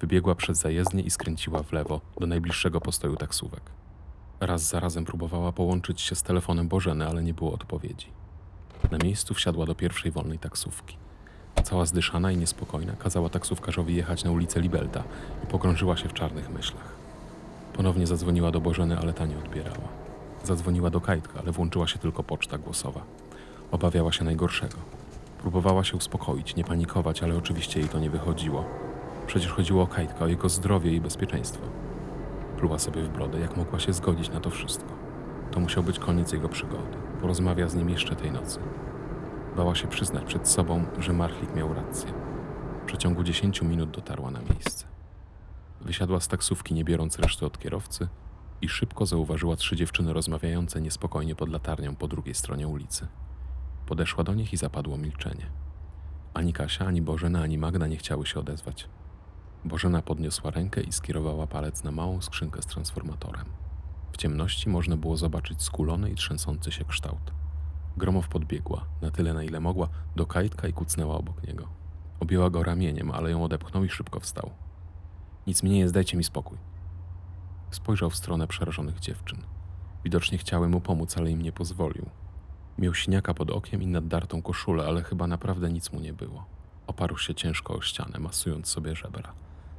Wybiegła 0.00 0.34
przez 0.34 0.58
zajezdnię 0.58 1.02
i 1.02 1.10
skręciła 1.10 1.62
w 1.62 1.72
lewo 1.72 2.00
do 2.20 2.26
najbliższego 2.26 2.80
postoju 2.80 3.16
taksówek. 3.16 3.62
Raz 4.40 4.68
za 4.68 4.80
razem 4.80 5.04
próbowała 5.04 5.52
połączyć 5.52 6.00
się 6.00 6.14
z 6.14 6.22
telefonem 6.22 6.68
Bożeny, 6.68 7.08
ale 7.08 7.22
nie 7.22 7.34
było 7.34 7.52
odpowiedzi. 7.52 8.06
Na 8.90 8.98
miejscu 8.98 9.34
wsiadła 9.34 9.66
do 9.66 9.74
pierwszej 9.74 10.10
wolnej 10.10 10.38
taksówki. 10.38 10.96
Cała 11.64 11.86
zdyszana 11.86 12.32
i 12.32 12.36
niespokojna 12.36 12.92
kazała 12.98 13.28
taksówkarzowi 13.28 13.94
jechać 13.94 14.24
na 14.24 14.30
ulicę 14.30 14.60
Libelta 14.60 15.02
i 15.44 15.46
pogrążyła 15.46 15.96
się 15.96 16.08
w 16.08 16.12
czarnych 16.12 16.50
myślach. 16.50 16.94
Ponownie 17.72 18.06
zadzwoniła 18.06 18.50
do 18.50 18.60
Bożeny, 18.60 18.98
ale 18.98 19.12
ta 19.12 19.26
nie 19.26 19.38
odbierała. 19.38 19.88
Zadzwoniła 20.44 20.90
do 20.90 21.00
Kajtka, 21.00 21.40
ale 21.40 21.52
włączyła 21.52 21.86
się 21.86 21.98
tylko 21.98 22.22
poczta 22.22 22.58
głosowa. 22.58 23.00
Obawiała 23.70 24.12
się 24.12 24.24
najgorszego. 24.24 24.76
Próbowała 25.38 25.84
się 25.84 25.96
uspokoić, 25.96 26.56
nie 26.56 26.64
panikować, 26.64 27.22
ale 27.22 27.36
oczywiście 27.36 27.80
jej 27.80 27.88
to 27.88 27.98
nie 27.98 28.10
wychodziło. 28.10 28.64
Przecież 29.26 29.52
chodziło 29.52 29.82
o 29.82 29.86
Kajtka, 29.86 30.24
o 30.24 30.28
jego 30.28 30.48
zdrowie 30.48 30.92
i 30.92 31.00
bezpieczeństwo. 31.00 31.62
Pluła 32.58 32.78
sobie 32.78 33.02
w 33.02 33.08
brodę, 33.08 33.40
jak 33.40 33.56
mogła 33.56 33.78
się 33.80 33.92
zgodzić 33.92 34.30
na 34.30 34.40
to 34.40 34.50
wszystko. 34.50 34.88
To 35.50 35.60
musiał 35.60 35.82
być 35.82 35.98
koniec 35.98 36.32
jego 36.32 36.48
przygody. 36.48 36.96
Porozmawia 37.20 37.68
z 37.68 37.74
nim 37.74 37.90
jeszcze 37.90 38.16
tej 38.16 38.32
nocy. 38.32 38.58
Bała 39.56 39.74
się 39.74 39.88
przyznać 39.88 40.24
przed 40.24 40.48
sobą, 40.48 40.84
że 40.98 41.12
Marchlik 41.12 41.54
miał 41.54 41.74
rację. 41.74 42.12
W 42.82 42.86
przeciągu 42.86 43.22
10 43.22 43.62
minut 43.62 43.90
dotarła 43.90 44.30
na 44.30 44.40
miejsce. 44.40 44.86
Wysiadła 45.80 46.20
z 46.20 46.28
taksówki, 46.28 46.74
nie 46.74 46.84
biorąc 46.84 47.18
reszty 47.18 47.46
od 47.46 47.58
kierowcy, 47.58 48.08
i 48.62 48.68
szybko 48.68 49.06
zauważyła 49.06 49.56
trzy 49.56 49.76
dziewczyny 49.76 50.12
rozmawiające 50.12 50.80
niespokojnie 50.80 51.34
pod 51.34 51.48
latarnią 51.48 51.96
po 51.96 52.08
drugiej 52.08 52.34
stronie 52.34 52.68
ulicy. 52.68 53.06
Podeszła 53.86 54.24
do 54.24 54.34
nich 54.34 54.52
i 54.52 54.56
zapadło 54.56 54.98
milczenie. 54.98 55.46
Ani 56.34 56.52
Kasia, 56.52 56.86
ani 56.86 57.02
Bożena, 57.02 57.42
ani 57.42 57.58
Magda 57.58 57.86
nie 57.86 57.96
chciały 57.96 58.26
się 58.26 58.40
odezwać. 58.40 58.88
Bożena 59.64 60.02
podniosła 60.02 60.50
rękę 60.50 60.80
i 60.80 60.92
skierowała 60.92 61.46
palec 61.46 61.84
na 61.84 61.90
małą 61.90 62.20
skrzynkę 62.20 62.62
z 62.62 62.66
transformatorem. 62.66 63.46
W 64.12 64.16
ciemności 64.16 64.68
można 64.68 64.96
było 64.96 65.16
zobaczyć 65.16 65.62
skulony 65.62 66.10
i 66.10 66.14
trzęsący 66.14 66.72
się 66.72 66.84
kształt. 66.84 67.43
Gromow 67.96 68.28
podbiegła, 68.28 68.84
na 69.02 69.10
tyle 69.10 69.34
na 69.34 69.42
ile 69.42 69.60
mogła, 69.60 69.88
do 70.16 70.26
kajtka 70.26 70.68
i 70.68 70.72
kucnęła 70.72 71.14
obok 71.14 71.46
niego. 71.46 71.68
Objęła 72.20 72.50
go 72.50 72.62
ramieniem, 72.62 73.10
ale 73.10 73.30
ją 73.30 73.44
odepchnął 73.44 73.84
i 73.84 73.88
szybko 73.88 74.20
wstał. 74.20 74.50
Nic 75.46 75.62
mi 75.62 75.70
nie 75.70 75.78
jest, 75.78 75.94
dajcie 75.94 76.16
mi 76.16 76.24
spokój. 76.24 76.58
Spojrzał 77.70 78.10
w 78.10 78.16
stronę 78.16 78.46
przerażonych 78.46 79.00
dziewczyn. 79.00 79.38
Widocznie 80.04 80.38
chciały 80.38 80.68
mu 80.68 80.80
pomóc, 80.80 81.18
ale 81.18 81.30
im 81.30 81.42
nie 81.42 81.52
pozwolił. 81.52 82.06
Miał 82.78 82.94
siniaka 82.94 83.34
pod 83.34 83.50
okiem 83.50 83.82
i 83.82 83.86
naddartą 83.86 84.42
koszulę, 84.42 84.86
ale 84.86 85.02
chyba 85.02 85.26
naprawdę 85.26 85.72
nic 85.72 85.92
mu 85.92 86.00
nie 86.00 86.12
było. 86.12 86.44
Oparł 86.86 87.18
się 87.18 87.34
ciężko 87.34 87.74
o 87.74 87.80
ścianę, 87.80 88.18
masując 88.18 88.68
sobie 88.68 88.96
żebra. 88.96 89.32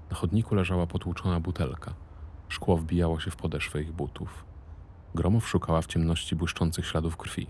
Na 0.10 0.16
chodniku 0.16 0.56
leżała 0.56 0.88
potłuczona 0.88 1.40
butelka. 1.40 1.94
Szkło 2.50 2.78
wbijało 2.78 3.20
się 3.20 3.32
w 3.32 3.36
podeszwę 3.36 3.82
ich 3.82 3.92
butów. 3.92 4.46
Gromow 5.16 5.48
szukała 5.48 5.82
w 5.82 5.88
ciemności 5.88 6.36
błyszczących 6.36 6.86
śladów 6.86 7.18
krwi. 7.18 7.48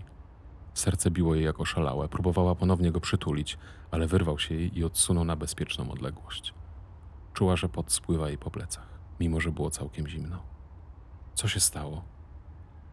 Serce 0.76 1.10
biło 1.10 1.34
jej 1.34 1.44
jak 1.44 1.60
oszalałe. 1.60 2.08
Próbowała 2.08 2.54
ponownie 2.54 2.92
go 2.92 3.00
przytulić, 3.00 3.58
ale 3.90 4.06
wyrwał 4.06 4.38
się 4.38 4.54
jej 4.54 4.78
i 4.78 4.84
odsunął 4.84 5.24
na 5.24 5.36
bezpieczną 5.36 5.90
odległość. 5.90 6.54
Czuła, 7.32 7.56
że 7.56 7.68
pot 7.68 7.92
spływa 7.92 8.28
jej 8.28 8.38
po 8.38 8.50
plecach, 8.50 8.88
mimo 9.20 9.40
że 9.40 9.52
było 9.52 9.70
całkiem 9.70 10.08
zimno. 10.08 10.42
Co 11.34 11.48
się 11.48 11.60
stało? 11.60 12.04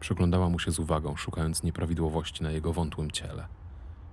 Przyglądała 0.00 0.48
mu 0.48 0.58
się 0.58 0.70
z 0.70 0.78
uwagą, 0.78 1.16
szukając 1.16 1.62
nieprawidłowości 1.62 2.42
na 2.42 2.50
jego 2.50 2.72
wątłym 2.72 3.10
ciele. 3.10 3.48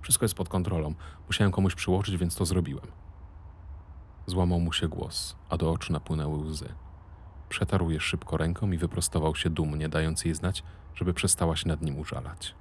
Wszystko 0.02 0.24
jest 0.24 0.34
pod 0.34 0.48
kontrolą. 0.48 0.94
Musiałem 1.26 1.52
komuś 1.52 1.74
przyłożyć, 1.74 2.16
więc 2.16 2.36
to 2.36 2.44
zrobiłem. 2.44 2.86
Złamał 4.26 4.60
mu 4.60 4.72
się 4.72 4.88
głos, 4.88 5.36
a 5.48 5.56
do 5.56 5.70
oczu 5.70 5.92
napłynęły 5.92 6.38
łzy. 6.38 6.68
Przetarł 7.48 7.90
je 7.90 8.00
szybko 8.00 8.36
ręką 8.36 8.72
i 8.72 8.78
wyprostował 8.78 9.34
się 9.34 9.50
dumnie, 9.50 9.88
dając 9.88 10.24
jej 10.24 10.34
znać, 10.34 10.62
żeby 10.94 11.14
przestała 11.14 11.56
się 11.56 11.68
nad 11.68 11.82
nim 11.82 11.98
użalać. 11.98 12.54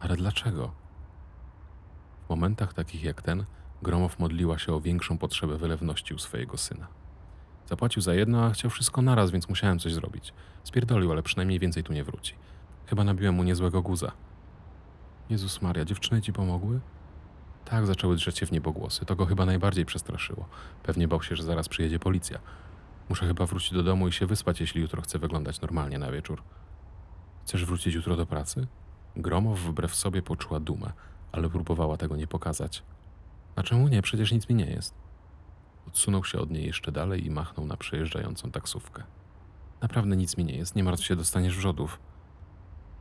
Ale 0.00 0.16
dlaczego? 0.16 0.72
W 2.26 2.30
momentach 2.30 2.74
takich 2.74 3.04
jak 3.04 3.22
ten, 3.22 3.44
Gromow 3.82 4.18
modliła 4.18 4.58
się 4.58 4.72
o 4.72 4.80
większą 4.80 5.18
potrzebę 5.18 5.58
wylewności 5.58 6.14
u 6.14 6.18
swojego 6.18 6.56
syna. 6.56 6.86
Zapłacił 7.66 8.02
za 8.02 8.14
jedno, 8.14 8.44
a 8.44 8.50
chciał 8.50 8.70
wszystko 8.70 9.02
naraz, 9.02 9.30
więc 9.30 9.48
musiałem 9.48 9.78
coś 9.78 9.92
zrobić. 9.92 10.32
Spierdolił, 10.64 11.12
ale 11.12 11.22
przynajmniej 11.22 11.58
więcej 11.58 11.84
tu 11.84 11.92
nie 11.92 12.04
wróci. 12.04 12.34
Chyba 12.86 13.04
nabiłem 13.04 13.34
mu 13.34 13.42
niezłego 13.42 13.82
guza. 13.82 14.12
Jezus 15.30 15.62
Maria, 15.62 15.84
dziewczyny 15.84 16.22
ci 16.22 16.32
pomogły? 16.32 16.80
Tak, 17.64 17.86
zaczęły 17.86 18.16
drzeć 18.16 18.38
się 18.38 18.46
w 18.46 18.52
niebogłosy. 18.52 19.06
To 19.06 19.16
go 19.16 19.26
chyba 19.26 19.46
najbardziej 19.46 19.86
przestraszyło. 19.86 20.48
Pewnie 20.82 21.08
bał 21.08 21.22
się, 21.22 21.36
że 21.36 21.42
zaraz 21.42 21.68
przyjedzie 21.68 21.98
policja. 21.98 22.38
Muszę 23.08 23.26
chyba 23.26 23.46
wrócić 23.46 23.72
do 23.72 23.82
domu 23.82 24.08
i 24.08 24.12
się 24.12 24.26
wyspać, 24.26 24.60
jeśli 24.60 24.80
jutro 24.80 25.02
chcę 25.02 25.18
wyglądać 25.18 25.60
normalnie 25.60 25.98
na 25.98 26.10
wieczór. 26.10 26.42
Chcesz 27.44 27.64
wrócić 27.64 27.94
jutro 27.94 28.16
do 28.16 28.26
pracy? 28.26 28.66
Gromow 29.16 29.58
wbrew 29.58 29.94
sobie 29.94 30.22
poczuła 30.22 30.60
dumę, 30.60 30.92
ale 31.32 31.48
próbowała 31.48 31.96
tego 31.96 32.16
nie 32.16 32.26
pokazać. 32.26 32.82
A 33.56 33.62
czemu 33.62 33.88
nie? 33.88 34.02
Przecież 34.02 34.32
nic 34.32 34.48
mi 34.48 34.54
nie 34.54 34.66
jest. 34.66 34.94
Odsunął 35.88 36.24
się 36.24 36.38
od 36.38 36.50
niej 36.50 36.66
jeszcze 36.66 36.92
dalej 36.92 37.26
i 37.26 37.30
machnął 37.30 37.66
na 37.66 37.76
przejeżdżającą 37.76 38.50
taksówkę. 38.50 39.02
Naprawdę 39.80 40.16
nic 40.16 40.36
mi 40.36 40.44
nie 40.44 40.56
jest, 40.56 40.76
nie 40.76 40.84
martw 40.84 41.04
się, 41.04 41.16
dostaniesz 41.16 41.56
wrzodów. 41.56 42.00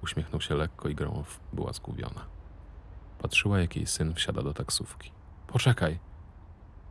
Uśmiechnął 0.03 0.41
się 0.41 0.55
lekko 0.55 0.89
i 0.89 0.95
Gromow 0.95 1.39
była 1.53 1.73
zgubiona. 1.73 2.25
Patrzyła, 3.19 3.59
jak 3.59 3.75
jej 3.75 3.87
syn 3.87 4.13
wsiada 4.13 4.41
do 4.41 4.53
taksówki. 4.53 5.11
Poczekaj! 5.47 5.99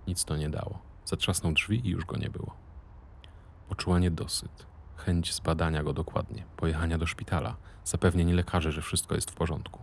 Nic 0.07 0.25
to 0.25 0.37
nie 0.37 0.51
dało. 0.51 0.79
Zatrzasnął 1.05 1.53
drzwi 1.53 1.87
i 1.87 1.91
już 1.91 2.05
go 2.05 2.17
nie 2.17 2.31
było. 2.31 2.57
Poczuła 3.69 3.99
niedosyt, 3.99 4.67
chęć 4.99 5.35
zbadania 5.35 5.83
go 5.83 5.93
dokładnie, 5.93 6.45
pojechania 6.57 6.99
do 6.99 7.07
szpitala, 7.07 7.57
zapewnienie 7.85 8.35
lekarzy, 8.35 8.73
że 8.73 8.83
wszystko 8.83 9.15
jest 9.15 9.31
w 9.31 9.35
porządku. 9.35 9.83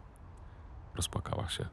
Rozpłakała 0.96 1.50
się. 1.50 1.66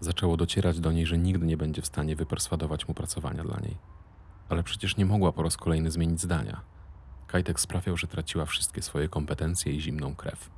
Zaczęło 0.00 0.36
docierać 0.36 0.80
do 0.80 0.92
niej, 0.92 1.06
że 1.06 1.18
nigdy 1.18 1.46
nie 1.46 1.56
będzie 1.56 1.82
w 1.82 1.86
stanie 1.86 2.16
wyperswadować 2.16 2.88
mu 2.88 2.94
pracowania 2.94 3.44
dla 3.44 3.60
niej. 3.60 3.76
Ale 4.48 4.62
przecież 4.62 4.96
nie 4.96 5.06
mogła 5.06 5.32
po 5.32 5.42
raz 5.42 5.56
kolejny 5.56 5.90
zmienić 5.90 6.20
zdania. 6.20 6.60
Kajtek 7.26 7.60
sprawiał, 7.60 7.96
że 7.96 8.06
traciła 8.06 8.44
wszystkie 8.44 8.82
swoje 8.82 9.08
kompetencje 9.08 9.72
i 9.72 9.80
zimną 9.80 10.14
krew. 10.14 10.50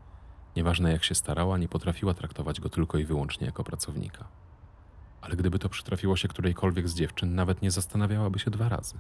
Nieważne 0.56 0.92
jak 0.92 1.04
się 1.04 1.14
starała, 1.14 1.58
nie 1.58 1.68
potrafiła 1.68 2.14
traktować 2.14 2.60
go 2.60 2.68
tylko 2.68 2.98
i 2.98 3.04
wyłącznie 3.04 3.46
jako 3.46 3.64
pracownika. 3.64 4.28
Ale 5.20 5.36
gdyby 5.36 5.58
to 5.58 5.68
przytrafiło 5.68 6.16
się 6.16 6.28
którejkolwiek 6.28 6.88
z 6.88 6.94
dziewczyn, 6.94 7.34
nawet 7.34 7.62
nie 7.62 7.70
zastanawiałaby 7.70 8.38
się 8.38 8.50
dwa 8.50 8.68
razy. 8.68 8.98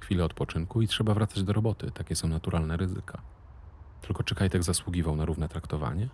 Chwilę 0.00 0.24
odpoczynku 0.24 0.82
i 0.82 0.88
trzeba 0.88 1.14
wracać 1.14 1.42
do 1.42 1.52
roboty, 1.52 1.90
takie 1.90 2.16
są 2.16 2.28
naturalne 2.28 2.76
ryzyka. 2.76 3.22
Tylko 4.00 4.22
czy 4.22 4.34
Kajtek 4.34 4.62
zasługiwał 4.62 5.16
na 5.16 5.24
równe 5.24 5.48
traktowanie? 5.48 6.08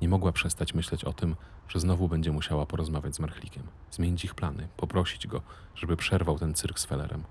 Nie 0.00 0.08
mogła 0.08 0.32
przestać 0.32 0.74
myśleć 0.74 1.04
o 1.04 1.12
tym, 1.12 1.36
że 1.68 1.80
znowu 1.80 2.08
będzie 2.08 2.32
musiała 2.32 2.66
porozmawiać 2.66 3.14
z 3.14 3.20
Marchlikiem, 3.20 3.62
zmienić 3.90 4.24
ich 4.24 4.34
plany, 4.34 4.68
poprosić 4.76 5.26
go, 5.26 5.42
żeby 5.74 5.96
przerwał 5.96 6.38
ten 6.38 6.54
cyrk 6.54 6.78
z 6.78 6.84
Felerem. 6.84 7.24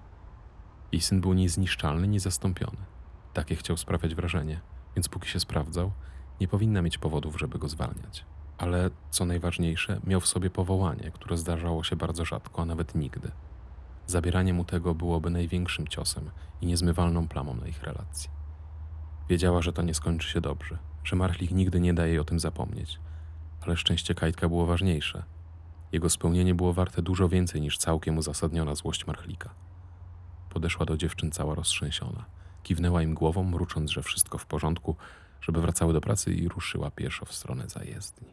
Jej 0.92 1.02
syn 1.02 1.22
był 1.22 1.34
niezniszczalny, 1.34 2.08
niezastąpiony. 2.08 2.78
Takie 3.34 3.56
chciał 3.56 3.78
sprawiać 3.78 4.16
wrażenie, 4.16 4.62
więc 4.96 5.10
póki 5.10 5.30
się 5.30 5.40
sprawdzał, 5.40 5.92
nie 6.42 6.48
powinna 6.48 6.82
mieć 6.82 6.98
powodów, 6.98 7.40
żeby 7.40 7.60
go 7.60 7.70
zwalniać. 7.70 8.26
Ale 8.58 8.90
co 9.10 9.26
najważniejsze, 9.26 10.00
miał 10.04 10.20
w 10.20 10.28
sobie 10.28 10.50
powołanie, 10.50 11.12
które 11.14 11.38
zdarzało 11.38 11.84
się 11.84 11.96
bardzo 11.96 12.26
rzadko, 12.26 12.62
a 12.62 12.66
nawet 12.66 12.96
nigdy. 12.96 13.32
Zabieranie 14.08 14.54
mu 14.54 14.66
tego 14.66 14.96
byłoby 14.96 15.30
największym 15.30 15.88
ciosem 15.88 16.32
i 16.62 16.66
niezmywalną 16.66 17.28
plamą 17.28 17.54
na 17.54 17.68
ich 17.68 17.84
relacji. 17.84 18.30
Wiedziała, 19.30 19.62
że 19.62 19.74
to 19.74 19.82
nie 19.82 19.94
skończy 19.94 20.30
się 20.30 20.42
dobrze. 20.42 20.78
że 21.04 21.16
Marchlik 21.16 21.52
nigdy 21.52 21.80
nie 21.80 21.94
da 21.94 22.06
jej 22.08 22.20
o 22.20 22.24
tym 22.24 22.40
zapomnieć. 22.40 23.00
Ale 23.62 23.78
szczęście 23.78 24.16
Kajtka 24.16 24.50
było 24.50 24.66
ważniejsze. 24.66 25.24
Jego 25.92 26.10
spełnienie 26.10 26.56
było 26.56 26.74
warte 26.74 27.02
dużo 27.02 27.30
więcej 27.30 27.62
niż 27.62 27.78
całkiem 27.78 28.18
uzasadniona 28.18 28.76
złość 28.76 29.08
Marchlika. 29.08 29.50
Podeszła 30.50 30.86
do 30.86 30.98
dziewczyn 30.98 31.32
cała 31.32 31.56
roztrzęsiona. 31.56 32.26
Kiwnęła 32.64 33.02
im 33.02 33.14
głową, 33.14 33.44
mrucząc, 33.44 33.92
że 33.92 34.02
wszystko 34.04 34.38
w 34.38 34.46
porządku, 34.46 34.96
żeby 35.42 35.62
wracały 35.62 35.94
do 35.94 36.02
pracy 36.02 36.34
i 36.34 36.48
ruszyła 36.48 36.92
pieszo 36.92 37.26
w 37.26 37.34
stronę 37.34 37.70
zajezdni. 37.70 38.28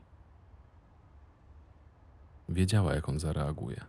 Wiedziała, 2.49 2.95
jak 2.95 3.09
on 3.09 3.19
zareaguje. 3.19 3.81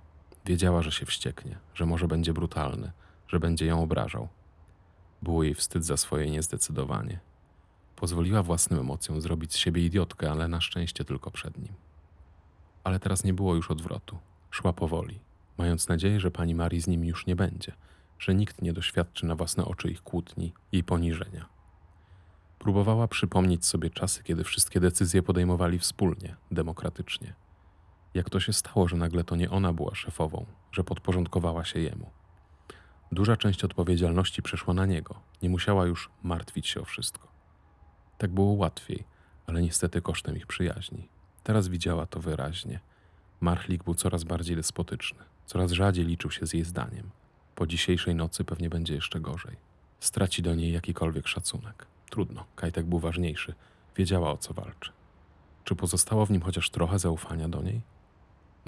Wiedziała, 0.45 0.81
że 0.81 0.91
się 0.91 1.05
wścieknie, 1.05 1.57
że 1.73 1.85
może 1.85 2.07
będzie 2.07 2.33
brutalny, 2.33 2.91
że 3.27 3.39
będzie 3.39 3.65
ją 3.65 3.83
obrażał. 3.83 4.27
Było 5.21 5.43
jej 5.43 5.55
wstyd 5.55 5.85
za 5.85 5.97
swoje 5.97 6.31
niezdecydowanie. 6.31 7.19
Pozwoliła 7.95 8.43
własnym 8.43 8.79
emocjom 8.79 9.21
zrobić 9.21 9.53
z 9.53 9.57
siebie 9.57 9.85
idiotkę, 9.85 10.31
ale 10.31 10.47
na 10.47 10.61
szczęście 10.61 11.05
tylko 11.05 11.31
przed 11.31 11.57
nim. 11.57 11.73
Ale 12.83 12.99
teraz 12.99 13.23
nie 13.23 13.33
było 13.33 13.55
już 13.55 13.71
odwrotu. 13.71 14.17
Szła 14.51 14.73
powoli, 14.73 15.19
mając 15.57 15.87
nadzieję, 15.87 16.19
że 16.19 16.31
pani 16.31 16.55
Marii 16.55 16.81
z 16.81 16.87
nim 16.87 17.05
już 17.05 17.25
nie 17.25 17.35
będzie, 17.35 17.71
że 18.19 18.35
nikt 18.35 18.61
nie 18.61 18.73
doświadczy 18.73 19.25
na 19.25 19.35
własne 19.35 19.65
oczy 19.65 19.91
ich 19.91 20.01
kłótni 20.01 20.53
i 20.71 20.83
poniżenia. 20.83 21.49
Próbowała 22.59 23.07
przypomnieć 23.07 23.65
sobie 23.65 23.89
czasy, 23.89 24.23
kiedy 24.23 24.43
wszystkie 24.43 24.79
decyzje 24.79 25.23
podejmowali 25.23 25.79
wspólnie, 25.79 26.35
demokratycznie. 26.51 27.33
Jak 28.13 28.29
to 28.29 28.39
się 28.39 28.53
stało, 28.53 28.87
że 28.87 28.97
nagle 28.97 29.23
to 29.23 29.35
nie 29.35 29.49
ona 29.49 29.73
była 29.73 29.95
szefową, 29.95 30.45
że 30.71 30.83
podporządkowała 30.83 31.65
się 31.65 31.79
jemu. 31.79 32.09
Duża 33.11 33.37
część 33.37 33.63
odpowiedzialności 33.63 34.41
przeszła 34.41 34.73
na 34.73 34.85
niego, 34.85 35.15
nie 35.41 35.49
musiała 35.49 35.85
już 35.85 36.09
martwić 36.23 36.67
się 36.67 36.81
o 36.81 36.85
wszystko. 36.85 37.27
Tak 38.17 38.31
było 38.31 38.53
łatwiej, 38.53 39.03
ale 39.47 39.61
niestety 39.61 40.01
kosztem 40.01 40.37
ich 40.37 40.47
przyjaźni. 40.47 41.07
Teraz 41.43 41.67
widziała 41.67 42.05
to 42.05 42.19
wyraźnie. 42.19 42.79
Marchlik 43.41 43.83
był 43.83 43.95
coraz 43.95 44.23
bardziej 44.23 44.55
despotyczny, 44.55 45.23
coraz 45.45 45.71
rzadziej 45.71 46.05
liczył 46.05 46.31
się 46.31 46.47
z 46.47 46.53
jej 46.53 46.63
zdaniem. 46.63 47.09
Po 47.55 47.67
dzisiejszej 47.67 48.15
nocy 48.15 48.43
pewnie 48.43 48.69
będzie 48.69 48.95
jeszcze 48.95 49.19
gorzej. 49.19 49.55
Straci 49.99 50.41
do 50.41 50.55
niej 50.55 50.73
jakikolwiek 50.73 51.27
szacunek. 51.27 51.87
Trudno, 52.09 52.45
Kajtek 52.55 52.85
był 52.85 52.99
ważniejszy, 52.99 53.53
wiedziała 53.95 54.31
o 54.31 54.37
co 54.37 54.53
walczy. 54.53 54.91
Czy 55.63 55.75
pozostało 55.75 56.25
w 56.25 56.31
nim 56.31 56.41
chociaż 56.41 56.69
trochę 56.69 56.99
zaufania 56.99 57.49
do 57.49 57.61
niej? 57.61 57.81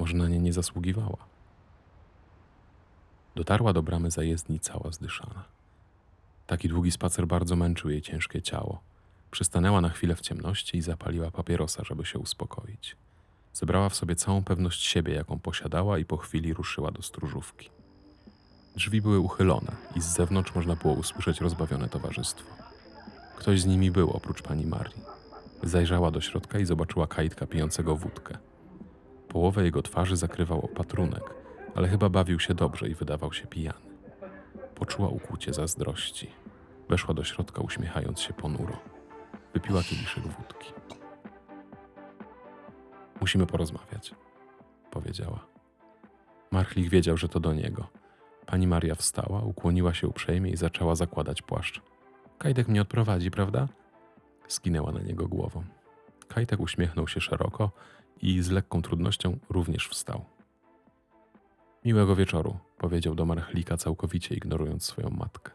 Może 0.03 0.17
na 0.17 0.27
nie 0.27 0.39
nie 0.39 0.53
zasługiwała. 0.53 1.17
Dotarła 3.35 3.73
do 3.73 3.83
bramy 3.83 4.11
zajezdni 4.11 4.59
cała 4.59 4.91
zdyszana. 4.91 5.43
Taki 6.47 6.69
długi 6.69 6.91
spacer 6.91 7.27
bardzo 7.27 7.55
męczył 7.55 7.89
jej 7.89 8.01
ciężkie 8.01 8.41
ciało. 8.41 8.81
Przystanęła 9.31 9.81
na 9.81 9.89
chwilę 9.89 10.15
w 10.15 10.21
ciemności 10.21 10.77
i 10.77 10.81
zapaliła 10.81 11.31
papierosa, 11.31 11.83
żeby 11.83 12.05
się 12.05 12.19
uspokoić. 12.19 12.95
Zebrała 13.53 13.89
w 13.89 13.95
sobie 13.95 14.15
całą 14.15 14.43
pewność 14.43 14.85
siebie, 14.85 15.13
jaką 15.13 15.39
posiadała, 15.39 15.97
i 15.97 16.05
po 16.05 16.17
chwili 16.17 16.53
ruszyła 16.53 16.91
do 16.91 17.01
stróżówki. 17.01 17.69
Drzwi 18.75 19.01
były 19.01 19.19
uchylone 19.19 19.71
i 19.95 20.01
z 20.01 20.05
zewnątrz 20.05 20.55
można 20.55 20.75
było 20.75 20.93
usłyszeć 20.93 21.41
rozbawione 21.41 21.89
towarzystwo. 21.89 22.49
Ktoś 23.35 23.61
z 23.61 23.65
nimi 23.65 23.91
był 23.91 24.11
oprócz 24.11 24.41
pani 24.41 24.65
Marii. 24.65 25.01
Zajrzała 25.63 26.11
do 26.11 26.21
środka 26.21 26.59
i 26.59 26.65
zobaczyła 26.65 27.07
kajtka 27.07 27.47
pijącego 27.47 27.95
wódkę. 27.95 28.37
Połowę 29.33 29.63
jego 29.63 29.81
twarzy 29.81 30.15
zakrywał 30.15 30.65
opatrunek, 30.65 31.23
ale 31.75 31.87
chyba 31.87 32.09
bawił 32.09 32.39
się 32.39 32.53
dobrze 32.53 32.89
i 32.89 32.95
wydawał 32.95 33.33
się 33.33 33.47
pijany. 33.47 33.93
Poczuła 34.75 35.09
ukłucie 35.09 35.53
zazdrości. 35.53 36.31
Weszła 36.89 37.13
do 37.13 37.23
środka, 37.23 37.61
uśmiechając 37.61 38.19
się 38.19 38.33
ponuro. 38.33 38.77
Wypiła 39.53 39.83
kieliszek 39.83 40.23
wódki. 40.23 40.73
Musimy 43.21 43.45
porozmawiać, 43.45 44.15
powiedziała. 44.91 45.39
Marchlik 46.51 46.89
wiedział, 46.89 47.17
że 47.17 47.29
to 47.29 47.39
do 47.39 47.53
niego. 47.53 47.87
Pani 48.45 48.67
Maria 48.67 48.95
wstała, 48.95 49.41
ukłoniła 49.41 49.93
się 49.93 50.07
uprzejmie 50.07 50.51
i 50.51 50.57
zaczęła 50.57 50.95
zakładać 50.95 51.41
płaszcz. 51.41 51.81
Kajtek 52.37 52.67
mnie 52.67 52.81
odprowadzi, 52.81 53.31
prawda? 53.31 53.67
Skinęła 54.47 54.91
na 54.91 54.99
niego 54.99 55.27
głową. 55.27 55.63
Kajtek 56.27 56.59
uśmiechnął 56.59 57.07
się 57.07 57.21
szeroko 57.21 57.71
i 58.21 58.41
z 58.41 58.49
lekką 58.49 58.81
trudnością 58.81 59.39
również 59.49 59.87
wstał. 59.87 60.25
Miłego 61.85 62.15
wieczoru, 62.15 62.59
powiedział 62.77 63.15
do 63.15 63.25
Marchlika, 63.25 63.77
całkowicie 63.77 64.35
ignorując 64.35 64.85
swoją 64.85 65.09
matkę. 65.09 65.51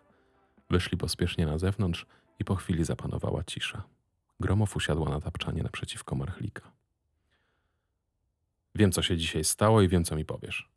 Wyszli 0.71 0.99
pospiesznie 0.99 1.47
na 1.47 1.59
zewnątrz 1.59 2.07
i 2.39 2.45
po 2.45 2.55
chwili 2.55 2.85
zapanowała 2.85 3.45
cisza. 3.45 3.83
Gromow 4.41 4.77
usiadła 4.77 5.11
na 5.11 5.21
tapczanie 5.21 5.63
naprzeciwko 5.63 6.17
Marchlika. 6.17 6.73
Wiem, 8.75 8.93
co 8.93 9.03
się 9.03 9.17
dzisiaj 9.17 9.45
stało 9.45 9.83
i 9.83 9.89
wiem, 9.89 10.05
co 10.05 10.17
mi 10.17 10.25
powiesz. 10.25 10.71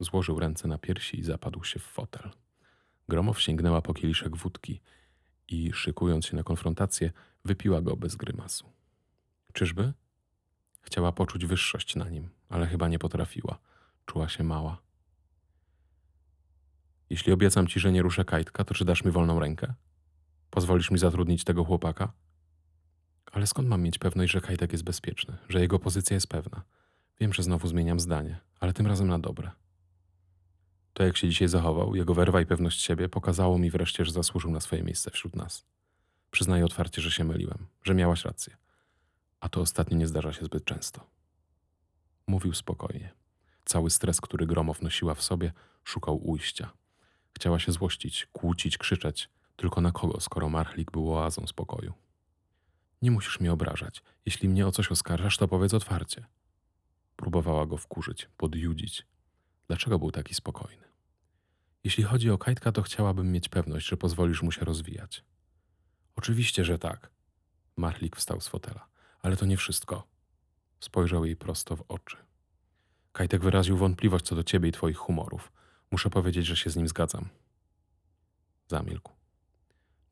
Złożył 0.00 0.38
ręce 0.38 0.68
na 0.68 0.78
piersi 0.78 1.18
i 1.18 1.22
zapadł 1.22 1.64
się 1.64 1.78
w 1.78 1.82
fotel. 1.82 2.30
Gromow 3.08 3.40
sięgnęła 3.40 3.82
po 3.82 3.94
kieliszek 3.94 4.36
wódki 4.36 4.80
i, 5.48 5.72
szykując 5.72 6.26
się 6.26 6.36
na 6.36 6.42
konfrontację, 6.42 7.10
wypiła 7.44 7.82
go 7.82 7.96
bez 7.96 8.16
grymasu. 8.16 8.72
Czyżby? 9.52 9.92
Chciała 10.82 11.12
poczuć 11.12 11.46
wyższość 11.46 11.96
na 11.96 12.08
nim, 12.08 12.30
ale 12.48 12.66
chyba 12.66 12.88
nie 12.88 12.98
potrafiła. 12.98 13.58
Czuła 14.06 14.28
się 14.28 14.44
mała. 14.44 14.78
Jeśli 17.10 17.32
obiecam 17.32 17.66
ci, 17.66 17.80
że 17.80 17.92
nie 17.92 18.02
ruszę 18.02 18.24
kajtka, 18.24 18.64
to 18.64 18.74
czy 18.74 18.84
dasz 18.84 19.04
mi 19.04 19.10
wolną 19.10 19.40
rękę? 19.40 19.74
Pozwolisz 20.50 20.90
mi 20.90 20.98
zatrudnić 20.98 21.44
tego 21.44 21.64
chłopaka? 21.64 22.12
Ale 23.32 23.46
skąd 23.46 23.68
mam 23.68 23.82
mieć 23.82 23.98
pewność, 23.98 24.32
że 24.32 24.40
kajtek 24.40 24.72
jest 24.72 24.84
bezpieczny, 24.84 25.36
że 25.48 25.60
jego 25.60 25.78
pozycja 25.78 26.14
jest 26.14 26.26
pewna? 26.26 26.62
Wiem, 27.20 27.32
że 27.32 27.42
znowu 27.42 27.68
zmieniam 27.68 28.00
zdanie, 28.00 28.40
ale 28.60 28.72
tym 28.72 28.86
razem 28.86 29.08
na 29.08 29.18
dobre. 29.18 29.50
To, 30.92 31.04
jak 31.04 31.16
się 31.16 31.28
dzisiaj 31.28 31.48
zachował, 31.48 31.94
jego 31.94 32.14
werwa 32.14 32.40
i 32.40 32.46
pewność 32.46 32.80
siebie 32.80 33.08
pokazało 33.08 33.58
mi 33.58 33.70
wreszcie, 33.70 34.04
że 34.04 34.12
zasłużył 34.12 34.50
na 34.50 34.60
swoje 34.60 34.82
miejsce 34.82 35.10
wśród 35.10 35.36
nas. 35.36 35.64
Przyznaję 36.30 36.64
otwarcie, 36.64 37.02
że 37.02 37.10
się 37.10 37.24
myliłem, 37.24 37.66
że 37.82 37.94
miałaś 37.94 38.24
rację. 38.24 38.56
A 39.42 39.48
to 39.48 39.60
ostatnio 39.60 39.96
nie 39.96 40.06
zdarza 40.06 40.32
się 40.32 40.44
zbyt 40.44 40.64
często. 40.64 41.06
Mówił 42.26 42.54
spokojnie. 42.54 43.12
Cały 43.64 43.90
stres, 43.90 44.20
który 44.20 44.46
Gromow 44.46 44.82
nosiła 44.82 45.14
w 45.14 45.22
sobie, 45.22 45.52
szukał 45.84 46.28
ujścia. 46.30 46.72
Chciała 47.36 47.58
się 47.58 47.72
złościć, 47.72 48.28
kłócić, 48.32 48.78
krzyczeć. 48.78 49.30
Tylko 49.56 49.80
na 49.80 49.92
kogo, 49.92 50.20
skoro 50.20 50.48
Marchlik 50.48 50.90
był 50.90 51.14
oazą 51.14 51.46
spokoju? 51.46 51.92
Nie 53.02 53.10
musisz 53.10 53.40
mnie 53.40 53.52
obrażać. 53.52 54.02
Jeśli 54.26 54.48
mnie 54.48 54.66
o 54.66 54.72
coś 54.72 54.90
oskarżasz, 54.90 55.36
to 55.36 55.48
powiedz 55.48 55.74
otwarcie. 55.74 56.26
Próbowała 57.16 57.66
go 57.66 57.76
wkurzyć, 57.76 58.28
podjudzić. 58.36 59.06
Dlaczego 59.66 59.98
był 59.98 60.10
taki 60.10 60.34
spokojny? 60.34 60.84
Jeśli 61.84 62.04
chodzi 62.04 62.30
o 62.30 62.38
Kajtka, 62.38 62.72
to 62.72 62.82
chciałabym 62.82 63.32
mieć 63.32 63.48
pewność, 63.48 63.88
że 63.88 63.96
pozwolisz 63.96 64.42
mu 64.42 64.52
się 64.52 64.64
rozwijać. 64.64 65.24
Oczywiście, 66.16 66.64
że 66.64 66.78
tak. 66.78 67.10
Marchlik 67.76 68.16
wstał 68.16 68.40
z 68.40 68.48
fotela. 68.48 68.91
Ale 69.22 69.36
to 69.36 69.46
nie 69.46 69.56
wszystko. 69.56 70.06
Spojrzał 70.80 71.24
jej 71.24 71.36
prosto 71.36 71.76
w 71.76 71.84
oczy. 71.88 72.16
Kajtek 73.12 73.42
wyraził 73.42 73.76
wątpliwość 73.76 74.24
co 74.24 74.34
do 74.34 74.44
ciebie 74.44 74.68
i 74.68 74.72
twoich 74.72 74.96
humorów. 74.96 75.52
Muszę 75.90 76.10
powiedzieć, 76.10 76.46
że 76.46 76.56
się 76.56 76.70
z 76.70 76.76
nim 76.76 76.88
zgadzam. 76.88 77.28
Zamilkł. 78.68 79.12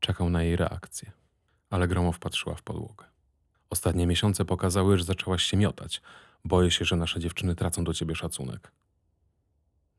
Czekał 0.00 0.30
na 0.30 0.42
jej 0.42 0.56
reakcję, 0.56 1.12
ale 1.70 1.88
Gromow 1.88 2.18
patrzyła 2.18 2.54
w 2.54 2.62
podłogę. 2.62 3.04
Ostatnie 3.70 4.06
miesiące 4.06 4.44
pokazały, 4.44 4.98
że 4.98 5.04
zaczęłaś 5.04 5.42
się 5.42 5.56
miotać. 5.56 6.02
Boję 6.44 6.70
się, 6.70 6.84
że 6.84 6.96
nasze 6.96 7.20
dziewczyny 7.20 7.54
tracą 7.54 7.84
do 7.84 7.94
ciebie 7.94 8.14
szacunek. 8.14 8.72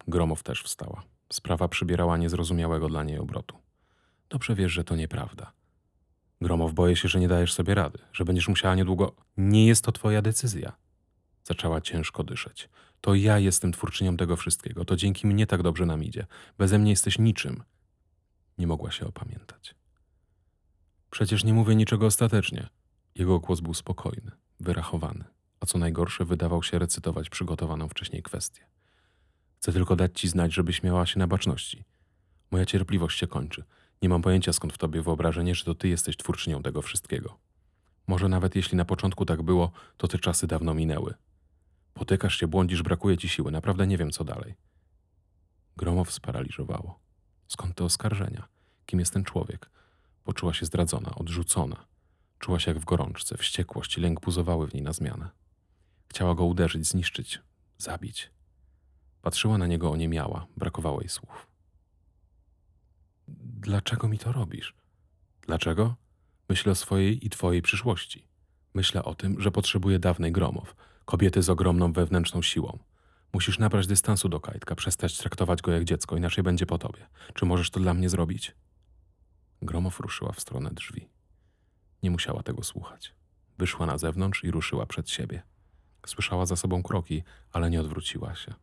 Gromow 0.07 0.43
też 0.43 0.63
wstała. 0.63 1.03
Sprawa 1.33 1.67
przybierała 1.67 2.17
niezrozumiałego 2.17 2.89
dla 2.89 3.03
niej 3.03 3.17
obrotu. 3.19 3.57
Dobrze 4.29 4.55
wiesz, 4.55 4.71
że 4.71 4.83
to 4.83 4.95
nieprawda. 4.95 5.51
Gromow, 6.41 6.73
boję 6.73 6.95
się, 6.95 7.07
że 7.07 7.19
nie 7.19 7.27
dajesz 7.27 7.53
sobie 7.53 7.75
rady, 7.75 7.99
że 8.13 8.25
będziesz 8.25 8.47
musiała 8.47 8.75
niedługo. 8.75 9.15
Nie 9.37 9.67
jest 9.67 9.85
to 9.85 9.91
twoja 9.91 10.21
decyzja. 10.21 10.71
Zaczęła 11.43 11.81
ciężko 11.81 12.23
dyszeć. 12.23 12.69
To 13.01 13.15
ja 13.15 13.39
jestem 13.39 13.71
twórczynią 13.71 14.17
tego 14.17 14.35
wszystkiego. 14.35 14.85
To 14.85 14.95
dzięki 14.95 15.27
mnie 15.27 15.47
tak 15.47 15.63
dobrze 15.63 15.85
nam 15.85 16.03
idzie. 16.03 16.25
Beze 16.57 16.79
mnie 16.79 16.89
jesteś 16.91 17.19
niczym. 17.19 17.63
Nie 18.57 18.67
mogła 18.67 18.91
się 18.91 19.07
opamiętać. 19.07 19.75
Przecież 21.09 21.43
nie 21.43 21.53
mówię 21.53 21.75
niczego 21.75 22.05
ostatecznie. 22.05 22.69
Jego 23.15 23.39
głos 23.39 23.59
był 23.59 23.73
spokojny, 23.73 24.31
wyrachowany, 24.59 25.23
a 25.59 25.65
co 25.65 25.77
najgorsze, 25.77 26.25
wydawał 26.25 26.63
się 26.63 26.79
recytować 26.79 27.29
przygotowaną 27.29 27.89
wcześniej 27.89 28.23
kwestię. 28.23 28.61
Chcę 29.57 29.73
tylko 29.73 29.95
dać 29.95 30.19
ci 30.19 30.27
znać, 30.27 30.53
żebyś 30.53 30.83
miała 30.83 31.05
się 31.05 31.19
na 31.19 31.27
baczności. 31.27 31.83
Moja 32.51 32.65
cierpliwość 32.65 33.19
się 33.19 33.27
kończy. 33.27 33.63
Nie 34.01 34.09
mam 34.09 34.21
pojęcia 34.21 34.53
skąd 34.53 34.73
w 34.73 34.77
tobie 34.77 35.01
wyobrażenie, 35.01 35.55
że 35.55 35.65
to 35.65 35.75
ty 35.75 35.87
jesteś 35.87 36.17
twórczynią 36.17 36.61
tego 36.61 36.81
wszystkiego. 36.81 37.37
Może 38.07 38.29
nawet 38.29 38.55
jeśli 38.55 38.77
na 38.77 38.85
początku 38.85 39.25
tak 39.25 39.41
było, 39.41 39.71
to 39.97 40.07
te 40.07 40.19
czasy 40.19 40.47
dawno 40.47 40.73
minęły. 40.73 41.13
Potykasz 41.93 42.37
się, 42.37 42.47
błądzisz, 42.47 42.83
brakuje 42.83 43.17
ci 43.17 43.29
siły. 43.29 43.51
Naprawdę 43.51 43.87
nie 43.87 43.97
wiem, 43.97 44.11
co 44.11 44.23
dalej. 44.23 44.55
Gromow 45.77 46.11
sparaliżowało. 46.11 46.99
Skąd 47.47 47.75
te 47.75 47.83
oskarżenia? 47.83 48.47
Kim 48.85 48.99
jest 48.99 49.13
ten 49.13 49.23
człowiek? 49.23 49.69
Poczuła 50.23 50.53
się 50.53 50.65
zdradzona, 50.65 51.15
odrzucona. 51.15 51.85
Czuła 52.39 52.59
się 52.59 52.71
jak 52.71 52.79
w 52.79 52.85
gorączce, 52.85 53.37
wściekłość 53.37 53.97
i 53.97 54.01
lęk 54.01 54.21
buzowały 54.21 54.67
w 54.67 54.73
niej 54.73 54.83
na 54.83 54.93
zmianę. 54.93 55.29
Chciała 56.07 56.35
go 56.35 56.45
uderzyć, 56.45 56.87
zniszczyć, 56.87 57.39
zabić. 57.77 58.31
Patrzyła 59.21 59.57
na 59.57 59.67
niego 59.67 59.91
oniemiała, 59.91 60.47
brakowało 60.57 61.01
jej 61.01 61.09
słów. 61.09 61.50
Dlaczego 63.39 64.07
mi 64.07 64.17
to 64.17 64.31
robisz? 64.31 64.73
Dlaczego? 65.41 65.95
Myślę 66.49 66.71
o 66.71 66.75
swojej 66.75 67.25
i 67.25 67.29
twojej 67.29 67.61
przyszłości. 67.61 68.27
Myślę 68.73 69.03
o 69.03 69.15
tym, 69.15 69.41
że 69.41 69.51
potrzebuję 69.51 69.99
dawnej 69.99 70.31
Gromow, 70.31 70.75
kobiety 71.05 71.41
z 71.41 71.49
ogromną 71.49 71.93
wewnętrzną 71.93 72.41
siłą. 72.41 72.79
Musisz 73.33 73.59
nabrać 73.59 73.87
dystansu 73.87 74.29
do 74.29 74.39
Kajtka, 74.39 74.75
przestać 74.75 75.17
traktować 75.17 75.61
go 75.61 75.71
jak 75.71 75.83
dziecko, 75.83 76.17
inaczej 76.17 76.43
będzie 76.43 76.65
po 76.65 76.77
tobie. 76.77 77.07
Czy 77.33 77.45
możesz 77.45 77.69
to 77.69 77.79
dla 77.79 77.93
mnie 77.93 78.09
zrobić? 78.09 78.55
Gromow 79.61 79.99
ruszyła 79.99 80.31
w 80.31 80.39
stronę 80.39 80.69
drzwi. 80.73 81.09
Nie 82.03 82.11
musiała 82.11 82.43
tego 82.43 82.63
słuchać. 82.63 83.13
Wyszła 83.57 83.85
na 83.85 83.97
zewnątrz 83.97 84.43
i 84.43 84.51
ruszyła 84.51 84.85
przed 84.85 85.09
siebie. 85.09 85.43
Słyszała 86.05 86.45
za 86.45 86.55
sobą 86.55 86.83
kroki, 86.83 87.23
ale 87.51 87.69
nie 87.69 87.81
odwróciła 87.81 88.35
się. 88.35 88.53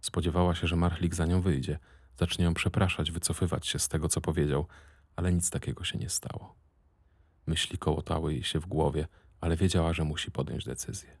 Spodziewała 0.00 0.54
się, 0.54 0.66
że 0.66 0.76
Marchlik 0.76 1.14
za 1.14 1.26
nią 1.26 1.40
wyjdzie, 1.40 1.78
zacznie 2.18 2.44
ją 2.44 2.54
przepraszać, 2.54 3.10
wycofywać 3.10 3.66
się 3.66 3.78
z 3.78 3.88
tego, 3.88 4.08
co 4.08 4.20
powiedział, 4.20 4.66
ale 5.16 5.32
nic 5.32 5.50
takiego 5.50 5.84
się 5.84 5.98
nie 5.98 6.08
stało. 6.08 6.54
Myśli 7.46 7.78
kołotały 7.78 8.32
jej 8.32 8.44
się 8.44 8.60
w 8.60 8.66
głowie, 8.66 9.06
ale 9.40 9.56
wiedziała, 9.56 9.92
że 9.92 10.04
musi 10.04 10.30
podjąć 10.30 10.64
decyzję. 10.64 11.16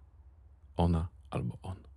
Ona 0.76 1.08
albo 1.30 1.58
on. 1.62 1.93